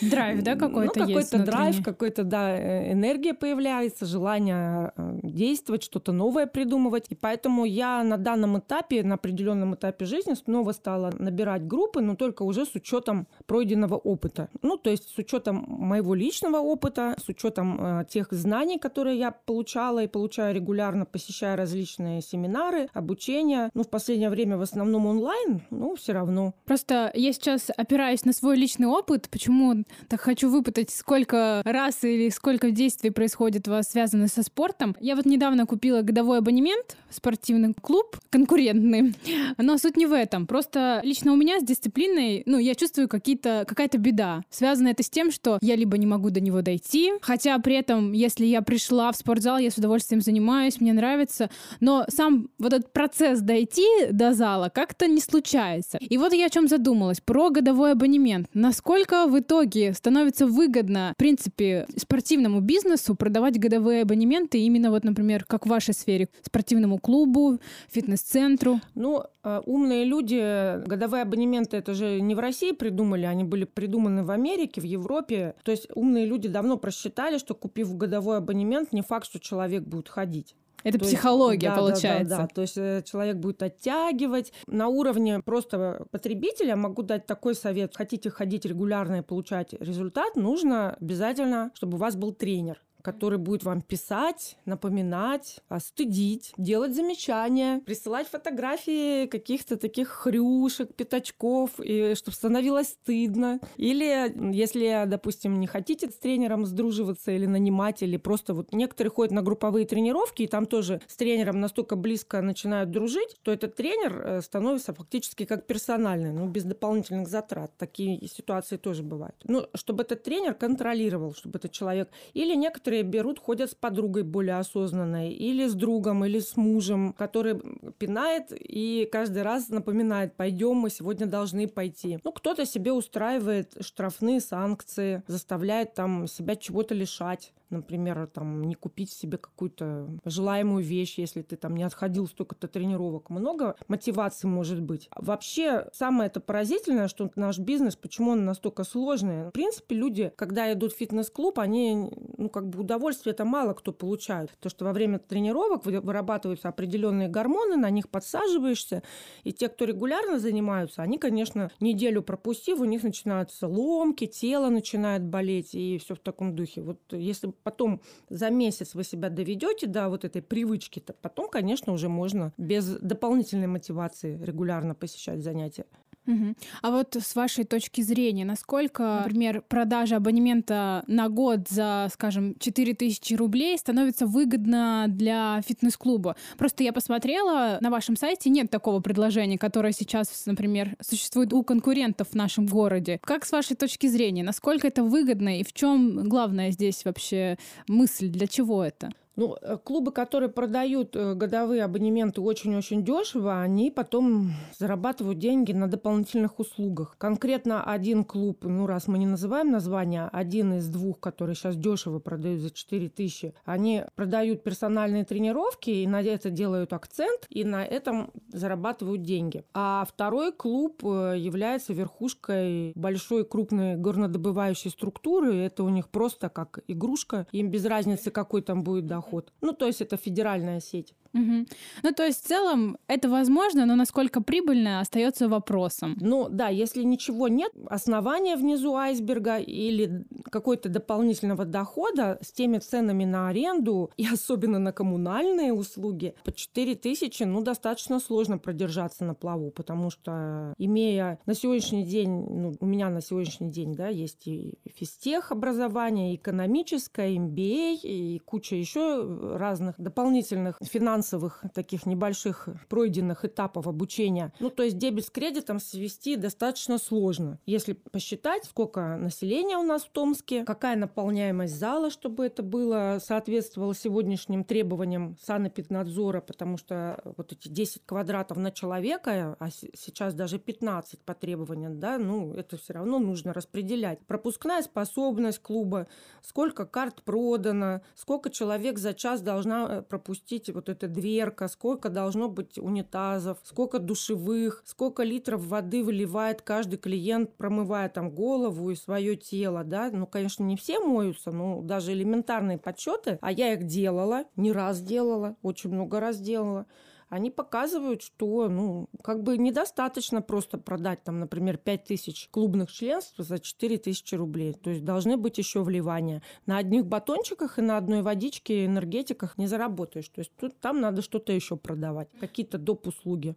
Драйв, 0.00 0.42
да, 0.42 0.54
какой-то 0.54 1.00
ну, 1.00 1.06
какой-то 1.06 1.38
драйв, 1.44 1.82
какой-то, 1.82 2.24
да, 2.24 2.56
э, 2.56 2.92
энергия 2.92 3.34
появляется, 3.34 4.06
желание 4.06 4.92
э, 4.96 5.18
действовать, 5.22 5.82
что-то 5.82 6.12
новое 6.12 6.46
придумывать. 6.46 7.06
И 7.08 7.14
поэтому 7.14 7.64
я 7.64 8.02
на 8.04 8.16
данном 8.16 8.58
этапе, 8.58 9.02
на 9.02 9.14
определенном 9.14 9.74
этапе 9.74 10.04
жизни 10.04 10.34
снова 10.38 10.72
стала 10.72 11.12
набирать 11.18 11.66
группы, 11.66 12.00
но 12.00 12.16
только 12.16 12.42
уже 12.42 12.64
с 12.64 12.74
учетом 12.74 13.26
пройденного 13.46 13.96
опыта. 13.96 14.48
Ну, 14.62 14.76
то 14.76 14.90
есть 14.90 15.08
с 15.14 15.18
учетом 15.18 15.64
моего 15.68 16.14
личного 16.14 16.58
опыта, 16.58 17.16
с 17.22 17.28
учетом 17.28 17.78
э, 17.80 18.04
тех 18.08 18.28
знаний, 18.30 18.78
которые 18.78 19.18
я 19.18 19.30
получала 19.30 20.02
и 20.02 20.06
получаю 20.06 20.54
регулярно, 20.54 21.04
посещая 21.04 21.56
различные 21.56 22.22
семинары, 22.22 22.88
обучение. 22.94 23.70
Ну, 23.74 23.82
в 23.82 23.90
последнее 23.90 24.30
время 24.30 24.56
в 24.56 24.62
основном 24.62 25.06
онлайн, 25.06 25.62
ну, 25.70 25.94
все 25.96 26.12
равно. 26.12 26.54
Просто 26.64 27.10
я 27.14 27.32
сейчас 27.32 27.70
опираюсь 27.76 28.24
на 28.24 28.32
свой 28.32 28.56
личный 28.56 28.86
опыт, 28.86 29.28
почему 29.30 29.84
так 30.08 30.20
хочу 30.20 30.48
выпытать, 30.48 30.90
сколько 30.90 31.62
раз 31.64 32.04
или 32.04 32.28
сколько 32.30 32.70
действий 32.70 33.10
происходит 33.10 33.68
у 33.68 33.72
вас 33.72 33.90
связаны 33.90 34.28
со 34.28 34.42
спортом. 34.42 34.96
Я 35.00 35.16
вот 35.16 35.26
недавно 35.26 35.66
купила 35.66 36.02
годовой 36.02 36.38
абонемент 36.38 36.96
в 37.08 37.14
спортивный 37.14 37.74
клуб, 37.74 38.16
конкурентный, 38.30 39.14
но 39.58 39.78
суть 39.78 39.96
не 39.96 40.06
в 40.06 40.12
этом. 40.12 40.27
Просто 40.46 41.00
лично 41.04 41.32
у 41.32 41.36
меня 41.36 41.60
с 41.60 41.64
дисциплиной, 41.64 42.42
ну, 42.46 42.58
я 42.58 42.74
чувствую 42.74 43.08
какие-то, 43.08 43.64
какая-то 43.66 43.98
беда. 43.98 44.42
Связано 44.50 44.88
это 44.88 45.02
с 45.02 45.10
тем, 45.10 45.30
что 45.30 45.58
я 45.60 45.76
либо 45.76 45.98
не 45.98 46.06
могу 46.06 46.30
до 46.30 46.40
него 46.40 46.62
дойти, 46.62 47.12
хотя 47.20 47.58
при 47.58 47.76
этом, 47.76 48.12
если 48.12 48.44
я 48.46 48.62
пришла 48.62 49.12
в 49.12 49.16
спортзал, 49.16 49.58
я 49.58 49.70
с 49.70 49.78
удовольствием 49.78 50.20
занимаюсь, 50.20 50.80
мне 50.80 50.92
нравится, 50.92 51.50
но 51.80 52.04
сам 52.08 52.48
вот 52.58 52.72
этот 52.72 52.92
процесс 52.92 53.40
дойти 53.40 53.86
до 54.10 54.32
зала 54.32 54.70
как-то 54.72 55.06
не 55.06 55.20
случается. 55.20 55.98
И 56.00 56.18
вот 56.18 56.32
я 56.32 56.46
о 56.46 56.50
чем 56.50 56.68
задумалась. 56.68 57.20
Про 57.20 57.50
годовой 57.50 57.92
абонемент. 57.92 58.48
Насколько 58.54 59.26
в 59.26 59.38
итоге 59.38 59.92
становится 59.92 60.46
выгодно, 60.46 61.12
в 61.14 61.18
принципе, 61.18 61.86
спортивному 61.96 62.60
бизнесу 62.60 63.14
продавать 63.14 63.58
годовые 63.58 64.02
абонементы 64.02 64.58
именно 64.58 64.90
вот, 64.90 65.04
например, 65.04 65.44
как 65.44 65.66
в 65.66 65.68
вашей 65.68 65.94
сфере, 65.94 66.28
спортивному 66.42 66.98
клубу, 66.98 67.58
фитнес-центру? 67.90 68.80
Ну, 68.94 69.24
а, 69.42 69.62
умные 69.64 70.04
люди, 70.04 70.17
годовые 70.22 71.22
абонементы, 71.22 71.76
это 71.76 71.94
же 71.94 72.20
не 72.20 72.34
в 72.34 72.38
России 72.38 72.72
придумали, 72.72 73.24
они 73.24 73.44
были 73.44 73.64
придуманы 73.64 74.24
в 74.24 74.30
Америке, 74.30 74.80
в 74.80 74.84
Европе. 74.84 75.54
То 75.64 75.70
есть 75.70 75.88
умные 75.94 76.26
люди 76.26 76.48
давно 76.48 76.76
просчитали, 76.76 77.38
что 77.38 77.54
купив 77.54 77.96
годовой 77.96 78.38
абонемент, 78.38 78.92
не 78.92 79.02
факт, 79.02 79.26
что 79.26 79.40
человек 79.40 79.82
будет 79.82 80.08
ходить. 80.08 80.54
Это 80.84 80.98
то 80.98 81.04
психология, 81.04 81.68
есть, 81.68 81.78
получается. 81.78 82.28
Да, 82.28 82.36
да, 82.36 82.42
да. 82.42 82.54
То 82.54 82.60
есть 82.62 82.78
э, 82.78 83.02
человек 83.04 83.36
будет 83.36 83.62
оттягивать. 83.62 84.52
На 84.66 84.88
уровне 84.88 85.40
просто 85.40 86.06
потребителя 86.10 86.76
могу 86.76 87.02
дать 87.02 87.26
такой 87.26 87.54
совет. 87.54 87.96
Хотите 87.96 88.30
ходить 88.30 88.64
регулярно 88.64 89.16
и 89.16 89.22
получать 89.22 89.72
результат, 89.72 90.36
нужно 90.36 90.94
обязательно, 91.00 91.70
чтобы 91.74 91.96
у 91.96 92.00
вас 92.00 92.16
был 92.16 92.32
тренер 92.32 92.80
который 93.02 93.38
будет 93.38 93.64
вам 93.64 93.80
писать, 93.80 94.56
напоминать, 94.64 95.60
стыдить, 95.78 96.52
делать 96.56 96.94
замечания, 96.94 97.80
присылать 97.86 98.28
фотографии 98.28 99.26
каких-то 99.26 99.76
таких 99.76 100.08
хрюшек, 100.08 100.94
пятачков, 100.94 101.80
и 101.80 102.14
чтобы 102.14 102.34
становилось 102.36 102.88
стыдно. 102.88 103.60
Или 103.76 104.32
если, 104.54 105.04
допустим, 105.06 105.60
не 105.60 105.66
хотите 105.66 106.10
с 106.10 106.18
тренером 106.18 106.66
сдруживаться 106.66 107.30
или 107.30 107.46
нанимать, 107.46 108.02
или 108.02 108.16
просто 108.16 108.54
вот 108.54 108.72
некоторые 108.72 109.10
ходят 109.10 109.32
на 109.32 109.42
групповые 109.42 109.86
тренировки, 109.86 110.42
и 110.42 110.46
там 110.46 110.66
тоже 110.66 111.00
с 111.06 111.16
тренером 111.16 111.60
настолько 111.60 111.96
близко 111.96 112.40
начинают 112.42 112.90
дружить, 112.90 113.36
то 113.42 113.52
этот 113.52 113.76
тренер 113.76 114.22
э, 114.24 114.40
становится 114.40 114.92
фактически 114.92 115.44
как 115.44 115.66
персональный, 115.66 116.32
ну, 116.32 116.46
без 116.48 116.64
дополнительных 116.64 117.28
затрат. 117.28 117.76
Такие 117.76 118.26
ситуации 118.28 118.76
тоже 118.76 119.02
бывают. 119.02 119.36
Ну, 119.44 119.66
чтобы 119.74 120.02
этот 120.02 120.22
тренер 120.22 120.54
контролировал, 120.54 121.34
чтобы 121.34 121.58
этот 121.58 121.72
человек... 121.72 122.10
Или 122.34 122.54
некоторые 122.54 122.97
некоторые 122.98 123.02
берут, 123.02 123.38
ходят 123.38 123.70
с 123.70 123.74
подругой 123.74 124.22
более 124.22 124.58
осознанной, 124.58 125.30
или 125.30 125.66
с 125.66 125.74
другом, 125.74 126.24
или 126.24 126.40
с 126.40 126.56
мужем, 126.56 127.14
который 127.18 127.60
пинает 127.98 128.52
и 128.52 129.08
каждый 129.10 129.42
раз 129.42 129.68
напоминает, 129.68 130.34
пойдем, 130.34 130.76
мы 130.76 130.90
сегодня 130.90 131.26
должны 131.26 131.68
пойти. 131.68 132.18
Ну, 132.24 132.32
кто-то 132.32 132.66
себе 132.66 132.92
устраивает 132.92 133.76
штрафные 133.80 134.40
санкции, 134.40 135.22
заставляет 135.26 135.94
там 135.94 136.26
себя 136.26 136.56
чего-то 136.56 136.94
лишать 136.94 137.52
например, 137.70 138.26
там, 138.26 138.62
не 138.62 138.74
купить 138.74 139.10
себе 139.10 139.38
какую-то 139.38 140.08
желаемую 140.24 140.84
вещь, 140.84 141.18
если 141.18 141.42
ты 141.42 141.56
там 141.56 141.76
не 141.76 141.84
отходил 141.84 142.26
столько-то 142.26 142.68
тренировок. 142.68 143.30
Много 143.30 143.76
мотиваций 143.88 144.48
может 144.48 144.80
быть. 144.80 145.08
Вообще, 145.16 145.88
самое 145.92 146.28
это 146.28 146.40
поразительное, 146.40 147.08
что 147.08 147.30
наш 147.36 147.58
бизнес, 147.58 147.96
почему 147.96 148.32
он 148.32 148.44
настолько 148.44 148.84
сложный. 148.84 149.48
В 149.48 149.52
принципе, 149.52 149.96
люди, 149.96 150.32
когда 150.36 150.72
идут 150.72 150.92
в 150.92 150.96
фитнес-клуб, 150.96 151.58
они, 151.58 152.10
ну, 152.36 152.48
как 152.48 152.68
бы 152.68 152.80
удовольствие 152.80 153.32
это 153.32 153.44
мало 153.44 153.74
кто 153.74 153.92
получает. 153.92 154.50
То, 154.60 154.68
что 154.68 154.84
во 154.84 154.92
время 154.92 155.18
тренировок 155.18 155.84
вырабатываются 155.86 156.68
определенные 156.68 157.28
гормоны, 157.28 157.76
на 157.76 157.90
них 157.90 158.08
подсаживаешься, 158.08 159.02
и 159.44 159.52
те, 159.52 159.68
кто 159.68 159.84
регулярно 159.84 160.38
занимаются, 160.38 161.02
они, 161.02 161.18
конечно, 161.18 161.70
неделю 161.80 162.22
пропустив, 162.22 162.80
у 162.80 162.84
них 162.84 163.02
начинаются 163.02 163.66
ломки, 163.66 164.26
тело 164.26 164.68
начинает 164.68 165.24
болеть, 165.24 165.74
и 165.74 165.98
все 165.98 166.14
в 166.14 166.20
таком 166.20 166.54
духе. 166.54 166.82
Вот 166.82 166.98
если 167.10 167.52
потом 167.62 168.00
за 168.28 168.50
месяц 168.50 168.94
вы 168.94 169.04
себя 169.04 169.30
доведете 169.30 169.86
до 169.86 170.08
вот 170.08 170.24
этой 170.24 170.42
привычки, 170.42 171.00
то 171.00 171.12
потом, 171.12 171.48
конечно, 171.48 171.92
уже 171.92 172.08
можно 172.08 172.52
без 172.56 172.86
дополнительной 172.98 173.66
мотивации 173.66 174.38
регулярно 174.42 174.94
посещать 174.94 175.42
занятия. 175.42 175.86
Угу. 176.28 176.54
А 176.82 176.90
вот 176.90 177.16
с 177.16 177.34
вашей 177.34 177.64
точки 177.64 178.02
зрения, 178.02 178.44
насколько, 178.44 179.22
например, 179.24 179.62
продажа 179.66 180.16
абонемента 180.16 181.02
на 181.06 181.28
год 181.30 181.68
за, 181.70 182.08
скажем, 182.12 182.54
4000 182.58 183.34
рублей 183.34 183.78
становится 183.78 184.26
выгодно 184.26 185.06
для 185.08 185.62
фитнес-клуба? 185.66 186.36
Просто 186.58 186.84
я 186.84 186.92
посмотрела, 186.92 187.78
на 187.80 187.90
вашем 187.90 188.14
сайте 188.16 188.50
нет 188.50 188.70
такого 188.70 189.00
предложения, 189.00 189.56
которое 189.56 189.92
сейчас, 189.92 190.44
например, 190.44 190.96
существует 191.00 191.54
у 191.54 191.62
конкурентов 191.62 192.28
в 192.28 192.34
нашем 192.34 192.66
городе. 192.66 193.18
Как 193.22 193.46
с 193.46 193.52
вашей 193.52 193.74
точки 193.74 194.06
зрения, 194.06 194.42
насколько 194.42 194.86
это 194.86 195.02
выгодно 195.02 195.60
и 195.60 195.64
в 195.64 195.72
чем 195.72 196.28
главная 196.28 196.70
здесь 196.72 197.06
вообще 197.06 197.56
мысль, 197.88 198.28
для 198.28 198.46
чего 198.46 198.84
это? 198.84 199.10
Ну, 199.38 199.56
э, 199.62 199.78
клубы, 199.84 200.10
которые 200.10 200.48
продают 200.48 201.14
э, 201.14 201.34
годовые 201.34 201.84
абонементы 201.84 202.40
очень-очень 202.40 203.04
дешево, 203.04 203.60
они 203.60 203.92
потом 203.92 204.50
зарабатывают 204.76 205.38
деньги 205.38 205.70
на 205.70 205.86
дополнительных 205.86 206.58
услугах. 206.58 207.14
Конкретно 207.18 207.84
один 207.84 208.24
клуб, 208.24 208.64
ну, 208.64 208.88
раз 208.88 209.06
мы 209.06 209.16
не 209.16 209.26
называем 209.26 209.70
название, 209.70 210.28
один 210.32 210.72
из 210.72 210.88
двух, 210.88 211.20
которые 211.20 211.54
сейчас 211.54 211.76
дешево 211.76 212.18
продают 212.18 212.62
за 212.62 212.70
4 212.70 213.08
тысячи, 213.10 213.54
они 213.64 214.02
продают 214.16 214.64
персональные 214.64 215.24
тренировки 215.24 215.90
и 215.90 216.08
на 216.08 216.20
это 216.20 216.50
делают 216.50 216.92
акцент, 216.92 217.46
и 217.48 217.62
на 217.62 217.84
этом 217.84 218.32
зарабатывают 218.52 219.22
деньги. 219.22 219.64
А 219.72 220.04
второй 220.08 220.50
клуб 220.50 221.04
э, 221.04 221.36
является 221.38 221.92
верхушкой 221.92 222.90
большой 222.96 223.44
крупной 223.44 223.94
горнодобывающей 223.94 224.90
структуры. 224.90 225.54
Это 225.58 225.84
у 225.84 225.90
них 225.90 226.08
просто 226.08 226.48
как 226.48 226.80
игрушка. 226.88 227.46
Им 227.52 227.70
без 227.70 227.84
разницы, 227.84 228.32
какой 228.32 228.62
там 228.62 228.82
будет 228.82 229.06
доход 229.06 229.27
доход. 229.28 229.52
Ну, 229.60 229.72
то 229.72 229.86
есть 229.86 230.00
это 230.00 230.16
федеральная 230.16 230.80
сеть. 230.80 231.14
Угу. 231.34 231.66
Ну, 232.02 232.12
то 232.12 232.24
есть 232.24 232.44
в 232.44 232.48
целом 232.48 232.96
это 233.06 233.28
возможно, 233.28 233.86
но 233.86 233.96
насколько 233.96 234.42
прибыльно 234.42 235.00
остается 235.00 235.48
вопросом. 235.48 236.16
Ну, 236.20 236.48
да, 236.50 236.68
если 236.68 237.02
ничего 237.02 237.48
нет, 237.48 237.72
основания 237.86 238.56
внизу 238.56 238.94
айсберга 238.94 239.58
или 239.58 240.24
какой-то 240.50 240.88
дополнительного 240.88 241.64
дохода 241.64 242.38
с 242.40 242.52
теми 242.52 242.78
ценами 242.78 243.24
на 243.24 243.48
аренду 243.48 244.10
и 244.16 244.26
особенно 244.26 244.78
на 244.78 244.92
коммунальные 244.92 245.72
услуги, 245.72 246.34
по 246.44 246.52
4 246.52 246.94
тысячи, 246.94 247.42
ну, 247.42 247.60
достаточно 247.60 248.20
сложно 248.20 248.58
продержаться 248.58 249.24
на 249.24 249.34
плаву, 249.34 249.70
потому 249.70 250.10
что 250.10 250.74
имея 250.78 251.38
на 251.46 251.54
сегодняшний 251.54 252.04
день, 252.04 252.30
ну, 252.30 252.74
у 252.80 252.86
меня 252.86 253.10
на 253.10 253.20
сегодняшний 253.20 253.70
день, 253.70 253.94
да, 253.94 254.08
есть 254.08 254.46
и 254.46 254.78
физтех 254.94 255.52
образование, 255.52 256.32
и 256.32 256.36
экономическое, 256.36 257.36
MBA, 257.36 258.00
и 258.02 258.38
куча 258.44 258.76
еще 258.76 259.17
разных 259.56 259.94
дополнительных 259.98 260.76
финансовых 260.82 261.62
таких 261.74 262.06
небольших 262.06 262.68
пройденных 262.88 263.44
этапов 263.44 263.86
обучения. 263.86 264.52
Ну, 264.60 264.70
то 264.70 264.82
есть 264.82 264.98
дебет 264.98 265.26
с 265.26 265.30
кредитом 265.30 265.80
свести 265.80 266.36
достаточно 266.36 266.98
сложно. 266.98 267.58
Если 267.66 267.92
посчитать, 267.92 268.64
сколько 268.64 269.16
населения 269.16 269.76
у 269.76 269.82
нас 269.82 270.04
в 270.04 270.10
Томске, 270.10 270.64
какая 270.64 270.96
наполняемость 270.96 271.76
зала, 271.76 272.10
чтобы 272.10 272.46
это 272.46 272.62
было, 272.62 273.18
соответствовало 273.22 273.94
сегодняшним 273.94 274.64
требованиям 274.64 275.36
санэпиднадзора, 275.42 276.40
потому 276.40 276.76
что 276.76 277.22
вот 277.36 277.52
эти 277.52 277.68
10 277.68 278.02
квадратов 278.06 278.56
на 278.56 278.70
человека, 278.70 279.56
а 279.58 279.70
сейчас 279.70 280.34
даже 280.34 280.58
15 280.58 281.20
по 281.20 281.34
требованиям, 281.34 282.00
да, 282.00 282.18
ну, 282.18 282.54
это 282.54 282.76
все 282.76 282.94
равно 282.94 283.18
нужно 283.18 283.52
распределять. 283.52 284.20
Пропускная 284.26 284.82
способность 284.82 285.60
клуба, 285.60 286.06
сколько 286.42 286.86
карт 286.86 287.22
продано, 287.22 288.02
сколько 288.14 288.50
человек 288.50 288.98
за 288.98 289.07
час 289.14 289.40
должна 289.40 289.86
э, 289.88 290.02
пропустить 290.02 290.70
вот 290.70 290.88
эта 290.88 291.08
дверка, 291.08 291.68
сколько 291.68 292.08
должно 292.08 292.48
быть 292.48 292.78
унитазов, 292.78 293.58
сколько 293.62 293.98
душевых, 293.98 294.82
сколько 294.84 295.22
литров 295.22 295.64
воды 295.66 296.02
выливает 296.02 296.62
каждый 296.62 296.98
клиент, 296.98 297.56
промывая 297.56 298.08
там 298.08 298.30
голову 298.30 298.90
и 298.90 298.96
свое 298.96 299.36
тело, 299.36 299.84
да. 299.84 300.10
Ну, 300.12 300.26
конечно, 300.26 300.64
не 300.64 300.76
все 300.76 301.00
моются, 301.00 301.50
но 301.50 301.80
даже 301.82 302.12
элементарные 302.12 302.78
подсчеты, 302.78 303.38
а 303.40 303.52
я 303.52 303.72
их 303.72 303.86
делала, 303.86 304.44
не 304.56 304.72
раз 304.72 305.00
делала, 305.00 305.56
очень 305.62 305.90
много 305.90 306.20
раз 306.20 306.38
делала 306.38 306.86
они 307.28 307.50
показывают, 307.50 308.22
что 308.22 308.68
ну, 308.68 309.08
как 309.22 309.42
бы 309.42 309.58
недостаточно 309.58 310.40
просто 310.40 310.78
продать, 310.78 311.22
там, 311.24 311.40
например, 311.40 311.76
5 311.76 312.04
тысяч 312.04 312.48
клубных 312.50 312.90
членств 312.90 313.34
за 313.36 313.58
4 313.58 313.98
тысячи 313.98 314.34
рублей. 314.34 314.72
То 314.72 314.90
есть 314.90 315.04
должны 315.04 315.36
быть 315.36 315.58
еще 315.58 315.82
вливания. 315.82 316.42
На 316.66 316.78
одних 316.78 317.06
батончиках 317.06 317.78
и 317.78 317.82
на 317.82 317.96
одной 317.96 318.22
водичке 318.22 318.86
энергетиках 318.86 319.58
не 319.58 319.66
заработаешь. 319.66 320.28
То 320.28 320.40
есть 320.40 320.52
тут, 320.56 320.78
там 320.80 321.00
надо 321.00 321.22
что-то 321.22 321.52
еще 321.52 321.76
продавать, 321.76 322.28
какие-то 322.40 322.78
доп. 322.78 323.06
услуги. 323.06 323.54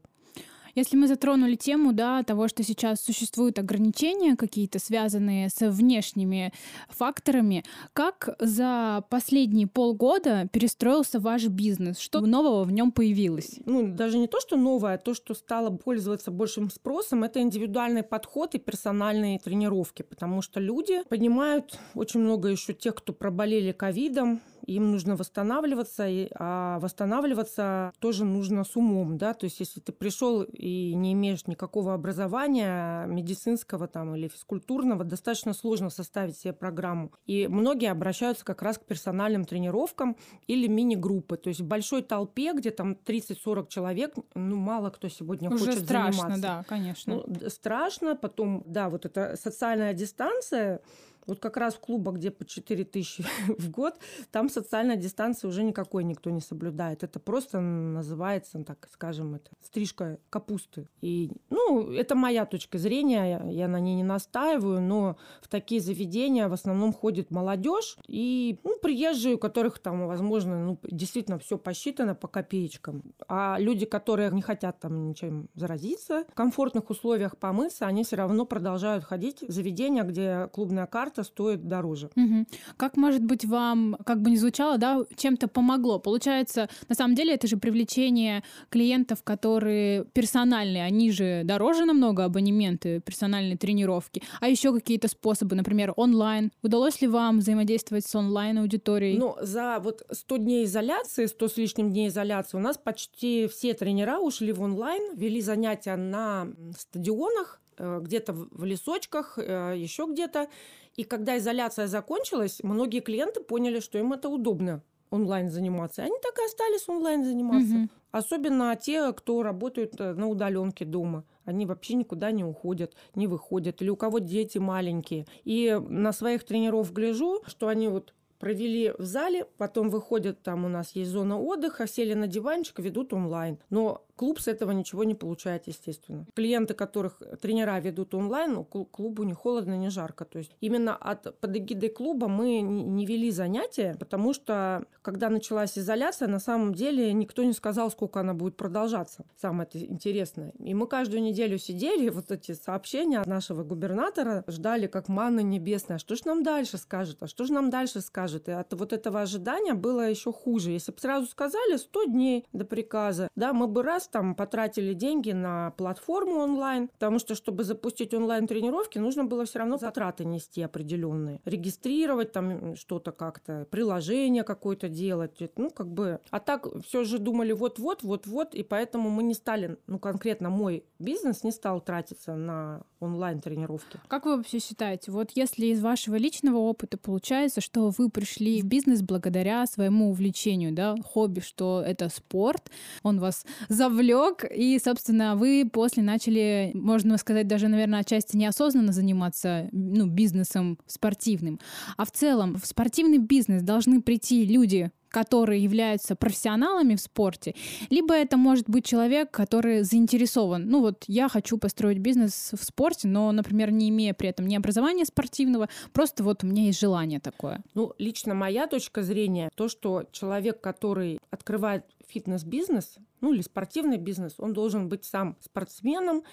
Если 0.76 0.96
мы 0.96 1.08
затронули 1.08 1.56
тему 1.56 1.94
да, 1.94 2.24
того, 2.24 2.48
что 2.48 2.64
сейчас 2.64 3.02
существуют 3.02 3.60
ограничения 3.60 4.36
какие-то, 4.36 4.80
связанные 4.80 5.50
с 5.50 5.70
внешними 5.70 6.54
факторами, 6.90 7.64
как 7.94 8.36
за 8.40 9.04
последние 9.10 9.68
полгода 9.68 10.48
перестроился 10.52 11.20
ваш 11.20 11.48
бизнес? 11.48 12.00
Что 12.00 12.22
нового 12.22 12.64
в 12.64 12.72
нем 12.72 12.92
появилось? 12.92 13.60
Ну, 13.66 13.88
даже 13.88 14.18
не 14.18 14.28
то, 14.28 14.40
что 14.40 14.58
новое, 14.58 14.96
а 14.96 14.98
то, 14.98 15.14
что 15.14 15.34
стало 15.34 15.70
пользоваться 15.76 16.32
большим 16.32 16.70
спросом, 16.70 17.24
это 17.24 17.42
индивидуальный 17.42 18.04
подход 18.04 18.56
и 18.56 18.60
персональные 18.60 19.40
тренировки, 19.40 20.02
потому 20.04 20.42
что 20.42 20.60
люди 20.60 21.04
понимают 21.10 21.80
очень 21.96 22.22
много 22.22 22.50
еще 22.50 22.74
тех, 22.74 22.96
кто 22.96 23.14
проболели 23.14 23.72
ковидом, 23.72 24.42
им 24.76 24.92
нужно 24.92 25.16
восстанавливаться, 25.16 26.06
а 26.36 26.80
восстанавливаться 26.80 27.92
тоже 28.00 28.26
нужно 28.26 28.64
с 28.64 28.76
умом, 28.76 29.18
да, 29.18 29.34
то 29.34 29.46
есть 29.46 29.60
если 29.60 29.80
ты 29.80 29.92
пришел 29.92 30.44
и 30.44 30.94
не 30.96 31.14
имеешь 31.14 31.48
никакого 31.48 31.94
образования 31.94 33.06
медицинского 33.06 33.88
там 33.88 34.16
или 34.16 34.28
физкультурного, 34.28 35.04
достаточно 35.04 35.54
сложно 35.54 35.90
составить 35.90 36.38
себе 36.38 36.54
программу. 36.54 37.12
И 37.26 37.48
многие 37.48 37.92
обращаются 37.92 38.46
как 38.46 38.62
раз 38.62 38.78
к 38.78 38.86
персональным 38.86 39.46
тренировкам 39.46 40.16
или 40.48 40.68
мини-группы, 40.68 41.38
то 41.38 41.50
есть 41.50 41.62
в 41.62 41.68
большой 41.68 42.02
толпе, 42.02 42.54
где 42.54 42.72
там 42.72 42.98
30-40 43.06 43.68
человек, 43.68 44.16
ну, 44.36 44.56
мало 44.58 44.90
кто 44.90 45.08
сегодня 45.08 45.50
Уже 45.50 45.66
хочет 45.66 45.84
страшно, 45.84 46.12
заниматься. 46.14 46.42
да, 46.42 46.66
конечно. 46.68 47.16
Ну, 47.16 47.50
страшно, 47.50 48.16
потом, 48.16 48.64
да, 48.66 48.90
вот 48.90 49.06
эта 49.06 49.36
социальная 49.38 49.94
дистанция, 49.94 50.82
вот 51.28 51.40
как 51.40 51.58
раз 51.58 51.76
в 51.76 51.80
клубах, 51.80 52.16
где 52.16 52.32
по 52.32 52.46
4 52.46 52.84
тысячи 52.86 53.24
в 53.58 53.70
год, 53.70 53.96
там 54.32 54.50
социальная 54.50 54.96
дистанция 54.96 55.48
уже 55.48 55.64
никакой 55.64 56.04
никто 56.04 56.30
не 56.30 56.42
соблюдает. 56.42 57.04
Это 57.04 57.20
просто 57.20 57.60
называется, 57.60 58.64
так 58.64 58.88
скажем, 58.92 59.36
это 59.36 59.52
стрижка 59.64 60.20
капусты. 60.30 60.88
И, 61.02 61.32
ну, 61.50 61.92
это 61.92 62.16
моя 62.16 62.46
точка 62.46 62.78
зрения, 62.78 63.42
я 63.50 63.68
на 63.68 63.80
ней 63.80 63.96
не 63.96 64.04
настаиваю, 64.04 64.82
но 64.82 65.18
в 65.42 65.48
такие 65.48 65.82
заведения 65.82 66.48
в 66.48 66.54
основном 66.54 66.94
ходит 66.94 67.32
молодежь 67.32 67.98
и 68.08 68.60
ну, 68.64 68.78
приезжие, 68.82 69.36
у 69.36 69.38
которых 69.38 69.80
там, 69.80 70.08
возможно, 70.08 70.64
ну, 70.64 70.80
действительно 70.84 71.40
все 71.40 71.58
посчитано 71.58 72.16
по 72.16 72.28
копеечкам. 72.28 73.04
А 73.28 73.58
люди, 73.60 73.86
которые 73.86 74.32
не 74.32 74.42
хотят 74.42 74.80
там 74.80 75.10
ничем 75.10 75.50
заразиться, 75.54 76.26
в 76.30 76.34
комфортных 76.34 76.90
условиях 76.90 77.38
помыться, 77.38 77.86
они 77.86 78.04
все 78.04 78.16
равно 78.16 78.46
продолжают 78.46 79.04
ходить 79.04 79.42
в 79.42 79.52
заведения, 79.52 80.04
где 80.04 80.50
клубная 80.54 80.86
карта 80.86 81.11
карта 81.12 81.24
стоит 81.24 81.68
дороже. 81.68 82.10
Угу. 82.16 82.46
Как, 82.78 82.98
может 82.98 83.24
быть, 83.24 83.46
вам, 83.46 83.98
как 84.06 84.22
бы 84.22 84.32
ни 84.32 84.36
звучало, 84.36 84.78
да, 84.78 85.04
чем-то 85.16 85.48
помогло? 85.48 86.00
Получается, 86.00 86.70
на 86.90 86.96
самом 86.96 87.16
деле, 87.16 87.34
это 87.34 87.48
же 87.48 87.58
привлечение 87.58 88.44
клиентов, 88.70 89.24
которые 89.24 90.06
персональные, 90.14 90.84
они 90.84 91.12
же 91.12 91.42
дороже 91.44 91.86
намного 91.86 92.26
абонементы, 92.26 93.02
персональные 93.02 93.58
тренировки. 93.58 94.22
А 94.40 94.48
еще 94.48 94.74
какие-то 94.74 95.08
способы, 95.08 95.56
например, 95.56 95.94
онлайн. 95.98 96.52
Удалось 96.64 97.02
ли 97.02 97.08
вам 97.08 97.40
взаимодействовать 97.40 98.06
с 98.06 98.16
онлайн-аудиторией? 98.16 99.18
Ну, 99.18 99.36
за 99.42 99.80
вот 99.84 100.04
100 100.12 100.38
дней 100.38 100.66
изоляции, 100.66 101.26
100 101.26 101.48
с 101.48 101.58
лишним 101.58 101.92
дней 101.92 102.08
изоляции, 102.08 102.58
у 102.58 102.62
нас 102.62 102.78
почти 102.78 103.48
все 103.48 103.74
тренера 103.74 104.20
ушли 104.20 104.54
в 104.54 104.62
онлайн, 104.62 105.16
вели 105.16 105.42
занятия 105.42 105.96
на 105.96 106.48
стадионах, 106.78 107.62
где-то 108.02 108.34
в 108.34 108.64
лесочках, 108.64 109.38
э, 109.38 109.76
еще 109.78 110.08
где-то. 110.10 110.48
И 110.96 111.04
когда 111.04 111.38
изоляция 111.38 111.88
закончилась, 111.88 112.60
многие 112.64 113.00
клиенты 113.00 113.42
поняли, 113.42 113.80
что 113.80 113.98
им 113.98 114.14
это 114.14 114.30
удобно 114.30 114.84
онлайн 115.12 115.50
заниматься. 115.50 116.04
Они 116.04 116.16
так 116.22 116.40
и 116.40 116.46
остались 116.46 116.88
онлайн 116.90 117.24
заниматься. 117.24 117.76
Угу. 117.76 117.90
Особенно 118.12 118.76
те, 118.76 119.12
кто 119.14 119.44
работают 119.44 120.00
э, 120.00 120.14
на 120.14 120.28
удаленке 120.28 120.86
дома. 120.86 121.26
Они 121.46 121.66
вообще 121.66 121.96
никуда 121.96 122.32
не 122.32 122.44
уходят, 122.44 122.96
не 123.16 123.28
выходят. 123.28 123.82
Или 123.82 123.90
у 123.90 123.96
кого 123.96 124.20
дети 124.20 124.58
маленькие. 124.58 125.26
И 125.44 125.80
на 125.90 126.14
своих 126.14 126.44
тренеров 126.44 126.94
гляжу, 126.94 127.42
что 127.46 127.68
они 127.68 127.88
вот 127.88 128.14
провели 128.40 128.94
в 128.98 129.04
зале, 129.06 129.46
потом 129.58 129.90
выходят, 129.90 130.42
там 130.42 130.66
у 130.66 130.68
нас 130.68 130.92
есть 130.96 131.12
зона 131.12 131.40
отдыха, 131.40 131.88
сели 131.88 132.16
на 132.16 132.28
диванчик, 132.28 132.80
ведут 132.80 133.14
онлайн. 133.14 133.60
Но 133.70 134.04
Клуб 134.22 134.40
с 134.40 134.48
этого 134.48 134.70
ничего 134.70 135.04
не 135.04 135.16
получает, 135.16 135.66
естественно. 135.66 136.28
Клиенты, 136.36 136.76
которых 136.76 137.24
тренера 137.42 137.80
ведут 137.80 138.14
онлайн, 138.14 138.64
клубу 138.64 139.24
не 139.24 139.34
холодно, 139.34 139.76
не 139.76 139.90
жарко. 139.90 140.26
То 140.26 140.38
есть 140.38 140.52
именно 140.62 140.96
от, 140.96 141.40
под 141.40 141.58
эгидой 141.58 141.90
клуба 141.90 142.28
мы 142.28 142.62
не 142.62 143.08
вели 143.08 143.32
занятия, 143.32 143.96
потому 143.98 144.34
что 144.34 144.86
когда 145.02 145.32
началась 145.32 145.76
изоляция, 145.76 146.28
на 146.28 146.38
самом 146.38 146.76
деле 146.76 147.12
никто 147.14 147.44
не 147.44 147.54
сказал, 147.54 147.90
сколько 147.90 148.20
она 148.20 148.36
будет 148.36 148.58
продолжаться. 148.58 149.26
Самое 149.42 149.68
это 149.68 149.84
интересное. 149.84 150.54
И 150.60 150.76
мы 150.76 150.86
каждую 150.86 151.24
неделю 151.24 151.58
сидели, 151.58 152.08
вот 152.10 152.30
эти 152.30 152.52
сообщения 152.52 153.22
от 153.22 153.26
нашего 153.26 153.64
губернатора 153.64 154.44
ждали 154.46 154.86
как 154.86 155.08
манна 155.08 155.40
небесная. 155.40 155.98
Что 155.98 156.16
же 156.16 156.22
нам 156.26 156.44
дальше 156.44 156.78
скажет? 156.78 157.24
А 157.24 157.28
что 157.28 157.46
же 157.46 157.54
нам 157.54 157.72
дальше 157.72 158.02
скажет? 158.02 158.50
И 158.50 158.52
от 158.52 158.72
вот 158.74 158.94
этого 158.94 159.22
ожидания 159.22 159.74
было 159.74 160.08
еще 160.08 160.32
хуже. 160.32 160.70
Если 160.70 160.92
бы 160.92 161.00
сразу 161.00 161.26
сказали 161.26 161.78
100 161.78 162.04
дней 162.04 162.46
до 162.54 162.66
приказа, 162.66 163.28
да, 163.36 163.52
мы 163.54 163.66
бы 163.68 163.82
раз 163.82 164.11
там 164.12 164.36
потратили 164.36 164.94
деньги 164.94 165.32
на 165.32 165.72
платформу 165.72 166.40
онлайн, 166.40 166.90
потому 166.90 167.20
что, 167.20 167.36
чтобы 167.36 167.64
запустить 167.64 168.14
онлайн-тренировки, 168.14 169.00
нужно 169.00 169.26
было 169.26 169.46
все 169.46 169.60
равно 169.60 169.78
затраты 169.78 170.26
нести 170.26 170.62
определенные. 170.62 171.42
Регистрировать 171.46 172.32
там 172.32 172.76
что-то 172.76 173.12
как-то, 173.12 173.68
приложение 173.72 174.44
какое-то 174.44 174.90
делать. 174.90 175.40
Ну, 175.56 175.70
как 175.70 175.88
бы... 175.88 176.20
А 176.30 176.40
так 176.40 176.68
все 176.86 177.04
же 177.04 177.18
думали 177.18 177.54
вот-вот, 177.54 178.04
вот-вот, 178.04 178.54
и 178.54 178.64
поэтому 178.64 179.10
мы 179.10 179.24
не 179.24 179.34
стали, 179.34 179.78
ну, 179.88 180.00
конкретно 180.00 180.50
мой 180.50 180.84
бизнес 181.00 181.44
не 181.44 181.52
стал 181.52 181.82
тратиться 181.82 182.36
на 182.36 182.84
онлайн-тренировки. 183.00 184.00
Как 184.08 184.26
вы 184.26 184.38
вообще 184.38 184.60
считаете, 184.60 185.12
вот 185.12 185.32
если 185.34 185.68
из 185.68 185.82
вашего 185.82 186.16
личного 186.16 186.58
опыта 186.58 186.98
получается, 186.98 187.62
что 187.62 187.92
вы 187.98 188.10
пришли 188.10 188.62
в 188.62 188.66
бизнес 188.66 189.02
благодаря 189.02 189.66
своему 189.66 190.10
увлечению, 190.12 190.72
да, 190.74 190.96
хобби, 191.04 191.40
что 191.40 191.82
это 191.86 192.10
спорт, 192.10 192.70
он 193.04 193.20
вас 193.20 193.46
завлек, 193.92 194.46
и, 194.50 194.80
собственно, 194.84 195.36
вы 195.36 195.70
после 195.72 196.04
начали, 196.04 196.72
можно 196.74 197.18
сказать, 197.18 197.48
даже, 197.48 197.68
наверное, 197.68 198.00
отчасти 198.00 198.38
неосознанно 198.38 198.94
заниматься 198.94 199.68
ну, 199.72 200.08
бизнесом 200.08 200.80
спортивным. 200.88 201.60
А 201.98 202.06
в 202.06 202.12
целом 202.12 202.56
в 202.56 202.66
спортивный 202.66 203.18
бизнес 203.18 203.62
должны 203.62 204.02
прийти 204.02 204.46
люди, 204.46 204.92
которые 205.10 205.62
являются 205.62 206.16
профессионалами 206.16 206.96
в 206.96 207.02
спорте, 207.02 207.54
либо 207.90 208.14
это 208.14 208.38
может 208.38 208.70
быть 208.70 208.86
человек, 208.86 209.30
который 209.30 209.82
заинтересован. 209.82 210.70
Ну 210.70 210.80
вот 210.80 211.04
я 211.08 211.28
хочу 211.28 211.58
построить 211.58 211.98
бизнес 211.98 212.52
в 212.54 212.64
спорте, 212.64 213.10
но, 213.10 213.30
например, 213.34 213.72
не 213.72 213.90
имея 213.90 214.14
при 214.14 214.30
этом 214.30 214.48
ни 214.48 214.56
образования 214.56 215.04
спортивного, 215.04 215.68
просто 215.92 216.24
вот 216.24 216.46
у 216.46 216.48
меня 216.48 216.64
есть 216.64 216.80
желание 216.80 217.20
такое. 217.20 217.62
Ну, 217.74 217.92
лично 217.98 218.34
моя 218.34 218.68
точка 218.68 219.04
зрения, 219.04 219.50
то, 219.56 219.68
что 219.68 220.06
человек, 220.14 220.62
который 220.62 221.20
открывает 221.30 221.84
фитнес-бизнес, 222.12 222.98
ну 223.22 223.34
или 223.34 223.42
спортивный 223.42 223.98
бизнес, 223.98 224.36
он 224.38 224.54
должен 224.54 224.90
быть 224.90 225.06
сам 225.06 225.38
спортсменом 225.42 226.24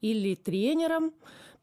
или 0.00 0.34
тренером, 0.34 1.12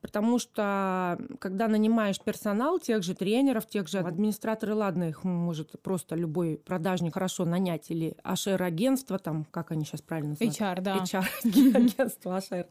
Потому 0.04 0.38
что, 0.38 1.18
когда 1.40 1.70
нанимаешь 1.70 2.20
персонал, 2.20 2.78
тех 2.78 3.04
же 3.04 3.16
тренеров, 3.16 3.66
тех 3.66 3.88
же 3.88 4.00
администраторы, 4.00 4.76
ладно, 4.76 5.06
их 5.06 5.24
может 5.24 5.82
просто 5.82 6.16
любой 6.16 6.58
продажник 6.58 7.14
хорошо 7.14 7.46
нанять, 7.46 7.90
или 7.90 8.18
HR-агентство, 8.26 9.18
там, 9.18 9.46
как 9.50 9.72
они 9.72 9.86
сейчас 9.86 10.02
правильно 10.02 10.36
называют? 10.40 10.60
HR, 10.60 10.82
да. 10.82 10.98
HR-агентство, 10.98 12.38
HR. 12.38 12.66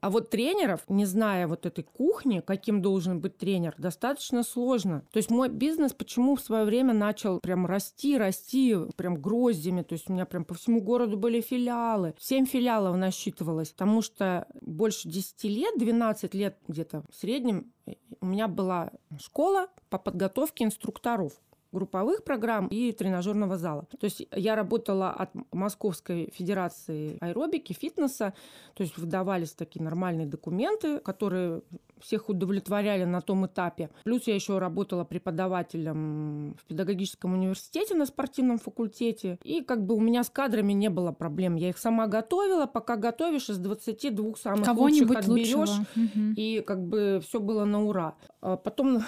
А 0.00 0.10
вот 0.10 0.30
тренеров, 0.30 0.82
не 0.88 1.04
зная 1.04 1.48
вот 1.48 1.66
этой 1.66 1.82
кухни, 1.82 2.42
каким 2.46 2.80
должен 2.80 3.18
быть 3.18 3.36
тренер, 3.36 3.74
достаточно 3.76 4.44
сложно. 4.44 5.02
То 5.10 5.16
есть 5.16 5.30
мой 5.30 5.48
бизнес 5.48 5.92
почему 5.92 6.36
в 6.36 6.40
свое 6.40 6.64
время 6.64 6.94
начал 6.94 7.40
прям 7.40 7.66
расти, 7.66 8.16
расти, 8.16 8.76
прям 8.94 9.16
гроздями. 9.16 9.82
То 9.82 9.94
есть 9.94 10.08
у 10.08 10.12
меня 10.12 10.26
прям 10.26 10.44
по 10.44 10.54
всему 10.54 10.80
городу 10.80 11.16
были 11.16 11.40
филиалы. 11.40 12.14
Семь 12.20 12.46
филиалов 12.46 12.96
насчитывалось, 12.96 13.70
потому 13.70 14.00
что 14.00 14.46
больше 14.60 15.08
10 15.08 15.44
лет, 15.44 15.74
12 15.76 16.34
лет 16.34 16.56
где-то 16.68 17.02
в 17.10 17.14
среднем 17.14 17.72
у 18.20 18.26
меня 18.26 18.48
была 18.48 18.92
школа 19.18 19.68
по 19.90 19.98
подготовке 19.98 20.64
инструкторов 20.64 21.32
групповых 21.72 22.24
программ 22.24 22.66
и 22.68 22.92
тренажерного 22.92 23.58
зала. 23.58 23.86
То 23.98 24.04
есть 24.04 24.26
я 24.32 24.56
работала 24.56 25.10
от 25.10 25.30
Московской 25.52 26.32
Федерации 26.34 27.18
аэробики, 27.20 27.72
фитнеса, 27.72 28.32
то 28.74 28.82
есть 28.82 28.96
выдавались 28.96 29.52
такие 29.52 29.82
нормальные 29.82 30.26
документы, 30.26 30.98
которые 31.00 31.62
всех 32.00 32.28
удовлетворяли 32.28 33.04
на 33.04 33.20
том 33.20 33.46
этапе. 33.46 33.90
Плюс 34.04 34.26
я 34.26 34.34
еще 34.34 34.58
работала 34.58 35.04
преподавателем 35.04 36.54
в 36.54 36.64
педагогическом 36.66 37.34
университете 37.34 37.94
на 37.94 38.06
спортивном 38.06 38.58
факультете. 38.58 39.38
И 39.42 39.62
как 39.62 39.84
бы 39.84 39.94
у 39.94 40.00
меня 40.00 40.24
с 40.24 40.30
кадрами 40.30 40.72
не 40.72 40.90
было 40.90 41.12
проблем. 41.12 41.56
Я 41.56 41.70
их 41.70 41.78
сама 41.78 42.06
готовила. 42.06 42.66
Пока 42.66 42.96
готовишь, 42.96 43.48
из 43.50 43.58
22 43.58 44.36
самых 44.36 44.68
лучших 44.76 45.10
отберешь. 45.10 45.70
И 46.36 46.62
как 46.66 46.86
бы 46.86 47.20
все 47.22 47.40
было 47.40 47.64
на 47.64 47.84
ура. 47.84 48.14
А 48.40 48.56
потом 48.56 49.02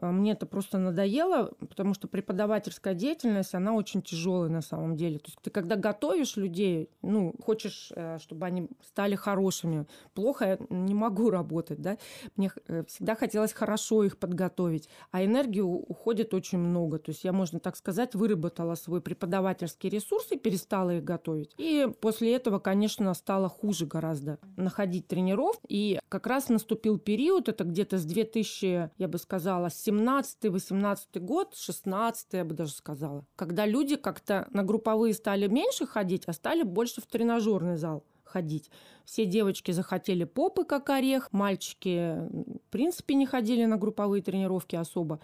мне 0.00 0.32
это 0.32 0.46
просто 0.46 0.78
надоело, 0.78 1.52
потому 1.60 1.94
что 1.94 2.08
преподавательская 2.08 2.94
деятельность, 2.94 3.54
она 3.54 3.74
очень 3.74 4.02
тяжелая 4.02 4.50
на 4.50 4.62
самом 4.62 4.96
деле. 4.96 5.18
То 5.18 5.26
есть 5.26 5.38
ты 5.42 5.50
когда 5.50 5.76
готовишь 5.76 6.36
людей, 6.36 6.90
ну, 7.02 7.34
хочешь, 7.44 7.92
э, 7.94 8.18
чтобы 8.18 8.46
они 8.46 8.68
стали 8.86 9.14
хорошими, 9.14 9.86
плохо 10.14 10.44
я 10.44 10.58
не 10.70 10.94
могу 10.94 11.30
работать, 11.30 11.80
да. 11.80 11.98
Мне 12.36 12.50
э, 12.68 12.84
всегда 12.86 13.14
хотелось 13.14 13.52
хорошо 13.52 14.04
их 14.04 14.18
подготовить, 14.18 14.88
а 15.10 15.24
энергии 15.24 15.60
уходит 15.60 16.34
очень 16.34 16.58
много. 16.58 16.98
То 16.98 17.10
есть 17.10 17.24
я, 17.24 17.32
можно 17.32 17.60
так 17.60 17.76
сказать, 17.76 18.14
выработала 18.14 18.74
свой 18.74 19.00
преподавательский 19.00 19.88
ресурс 19.88 20.32
и 20.32 20.38
перестала 20.38 20.96
их 20.96 21.04
готовить. 21.04 21.54
И 21.58 21.88
после 22.00 22.34
этого, 22.34 22.58
конечно, 22.58 23.12
стало 23.14 23.48
хуже 23.48 23.86
гораздо 23.86 24.38
находить 24.56 25.06
тренеров. 25.06 25.58
И 25.68 25.98
как 26.08 26.26
раз 26.26 26.48
наступил 26.48 26.98
период, 26.98 27.48
это 27.48 27.64
где-то 27.64 27.98
с 27.98 28.04
2000, 28.04 28.90
я 28.96 29.08
бы 29.08 29.18
сказала, 29.18 29.68
17-18 29.74 31.20
год, 31.20 31.54
16 31.56 32.32
я 32.32 32.44
бы 32.44 32.54
даже 32.54 32.72
сказала, 32.72 33.26
когда 33.36 33.66
люди 33.66 33.96
как-то 33.96 34.46
на 34.50 34.62
групповые 34.62 35.14
стали 35.14 35.46
меньше 35.46 35.86
ходить, 35.86 36.24
а 36.26 36.32
стали 36.32 36.62
больше 36.62 37.00
в 37.00 37.06
тренажерный 37.06 37.76
зал 37.76 38.04
ходить. 38.34 38.70
Все 39.04 39.26
девочки 39.26 39.70
захотели 39.70 40.24
попы, 40.24 40.64
как 40.64 40.90
орех, 40.90 41.32
мальчики, 41.32 42.16
в 42.28 42.70
принципе, 42.70 43.14
не 43.14 43.26
ходили 43.26 43.64
на 43.64 43.76
групповые 43.76 44.22
тренировки 44.22 44.76
особо. 44.76 45.20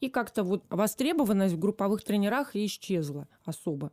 И 0.00 0.08
как-то 0.08 0.44
вот 0.44 0.62
востребованность 0.70 1.54
в 1.54 1.58
групповых 1.58 2.02
тренерах 2.02 2.56
исчезла 2.56 3.28
особо. 3.44 3.90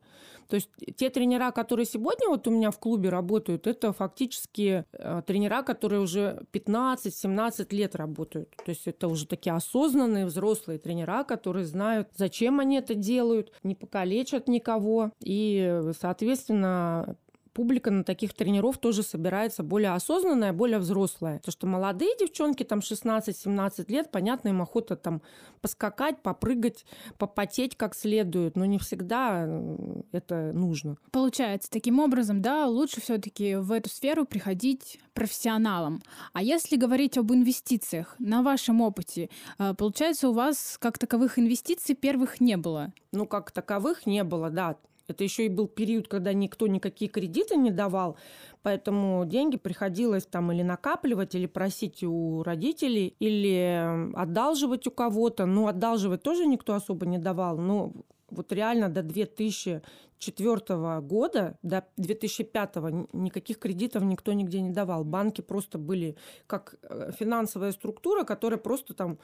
То 0.48 0.56
есть 0.56 0.70
те 0.96 1.10
тренера, 1.10 1.52
которые 1.52 1.86
сегодня 1.86 2.30
вот 2.30 2.48
у 2.48 2.52
меня 2.52 2.72
в 2.72 2.80
клубе 2.80 3.10
работают, 3.10 3.68
это 3.68 3.94
фактически 3.94 4.86
э, 4.92 5.22
тренера, 5.26 5.64
которые 5.64 6.02
уже 6.02 6.44
15-17 6.54 7.76
лет 7.76 7.96
работают. 7.96 8.50
То 8.64 8.70
есть 8.70 8.88
это 8.88 9.08
уже 9.08 9.28
такие 9.28 9.54
осознанные 9.54 10.26
взрослые 10.26 10.80
тренера, 10.80 11.24
которые 11.24 11.66
знают, 11.66 12.10
зачем 12.16 12.60
они 12.60 12.78
это 12.78 12.96
делают, 12.96 13.52
не 13.64 13.76
покалечат 13.76 14.48
никого. 14.48 15.12
И, 15.20 15.82
соответственно, 16.00 17.18
публика 17.54 17.92
на 17.92 18.04
таких 18.04 18.34
тренеров 18.34 18.78
тоже 18.78 19.04
собирается 19.04 19.64
более 19.64 19.92
осознанная, 19.92 20.54
более 20.54 20.80
взрослая. 20.80 21.40
То, 21.40 21.52
что 21.52 21.68
молодые 21.68 22.12
девчонки, 22.20 22.64
там 22.64 22.80
16-17 22.80 23.92
лет, 23.92 24.12
понятно, 24.12 24.50
им 24.50 24.62
охота 24.62 24.96
там 24.96 25.22
поскакать, 25.62 26.22
попрыгать, 26.22 26.86
попотеть 27.18 27.76
как 27.76 27.96
следует, 27.96 28.56
но 28.56 28.66
не 28.66 28.80
всегда 28.80 29.46
э, 29.46 30.02
это 30.12 30.52
нужно. 30.54 30.98
Получается, 31.12 31.70
таким 31.70 32.00
образом, 32.00 32.42
да, 32.42 32.68
лучше 32.68 33.02
все 33.02 33.18
таки 33.18 33.56
в 33.56 33.72
эту 33.72 33.90
сферу 33.90 34.26
приходить 34.26 35.00
профессионалом. 35.14 36.02
А 36.34 36.42
если 36.42 36.78
говорить 36.78 37.18
об 37.18 37.32
инвестициях, 37.32 38.16
на 38.20 38.42
вашем 38.42 38.82
опыте, 38.82 39.30
э, 39.58 39.74
получается, 39.74 40.30
у 40.30 40.34
вас 40.34 40.78
как 40.80 40.98
таковых 40.98 41.38
инвестиций 41.38 41.96
первых 41.96 42.40
не 42.40 42.58
было? 42.58 42.94
Ну, 43.12 43.26
как 43.26 43.52
таковых 43.52 44.06
не 44.06 44.24
было, 44.24 44.50
да. 44.50 44.78
Это 45.12 45.24
еще 45.24 45.46
и 45.46 45.50
был 45.50 45.68
период, 45.68 46.08
когда 46.08 46.34
никто 46.34 46.68
никакие 46.68 47.10
кредиты 47.10 47.56
не 47.56 47.72
давал, 47.72 48.18
поэтому 48.64 49.26
деньги 49.26 49.58
приходилось 49.58 50.26
там 50.26 50.52
или 50.52 50.64
накапливать, 50.64 51.36
или 51.36 51.46
просить 51.46 52.04
у 52.04 52.44
родителей, 52.44 53.16
или 53.20 54.12
одалживать 54.16 54.88
у 54.88 54.92
кого-то. 54.92 55.46
Ну, 55.46 55.68
одалживать 55.68 56.24
тоже 56.24 56.46
никто 56.46 56.74
особо 56.74 57.06
не 57.06 57.18
давал. 57.18 57.58
Но 57.58 57.94
вот 58.32 58.52
реально 58.52 58.90
до 58.90 59.04
2004 59.04 61.02
года, 61.02 61.58
до 61.62 61.86
2005 61.98 62.76
никаких 63.14 63.60
кредитов 63.60 64.04
никто 64.04 64.34
нигде 64.34 64.62
не 64.62 64.72
давал. 64.72 65.04
Банки 65.04 65.42
просто 65.42 65.78
были 65.78 66.16
как 66.48 66.76
э, 66.84 67.12
финансовая 67.18 67.72
структура, 67.72 68.24
которая 68.24 68.60
просто 68.60 68.94
там 68.94 69.20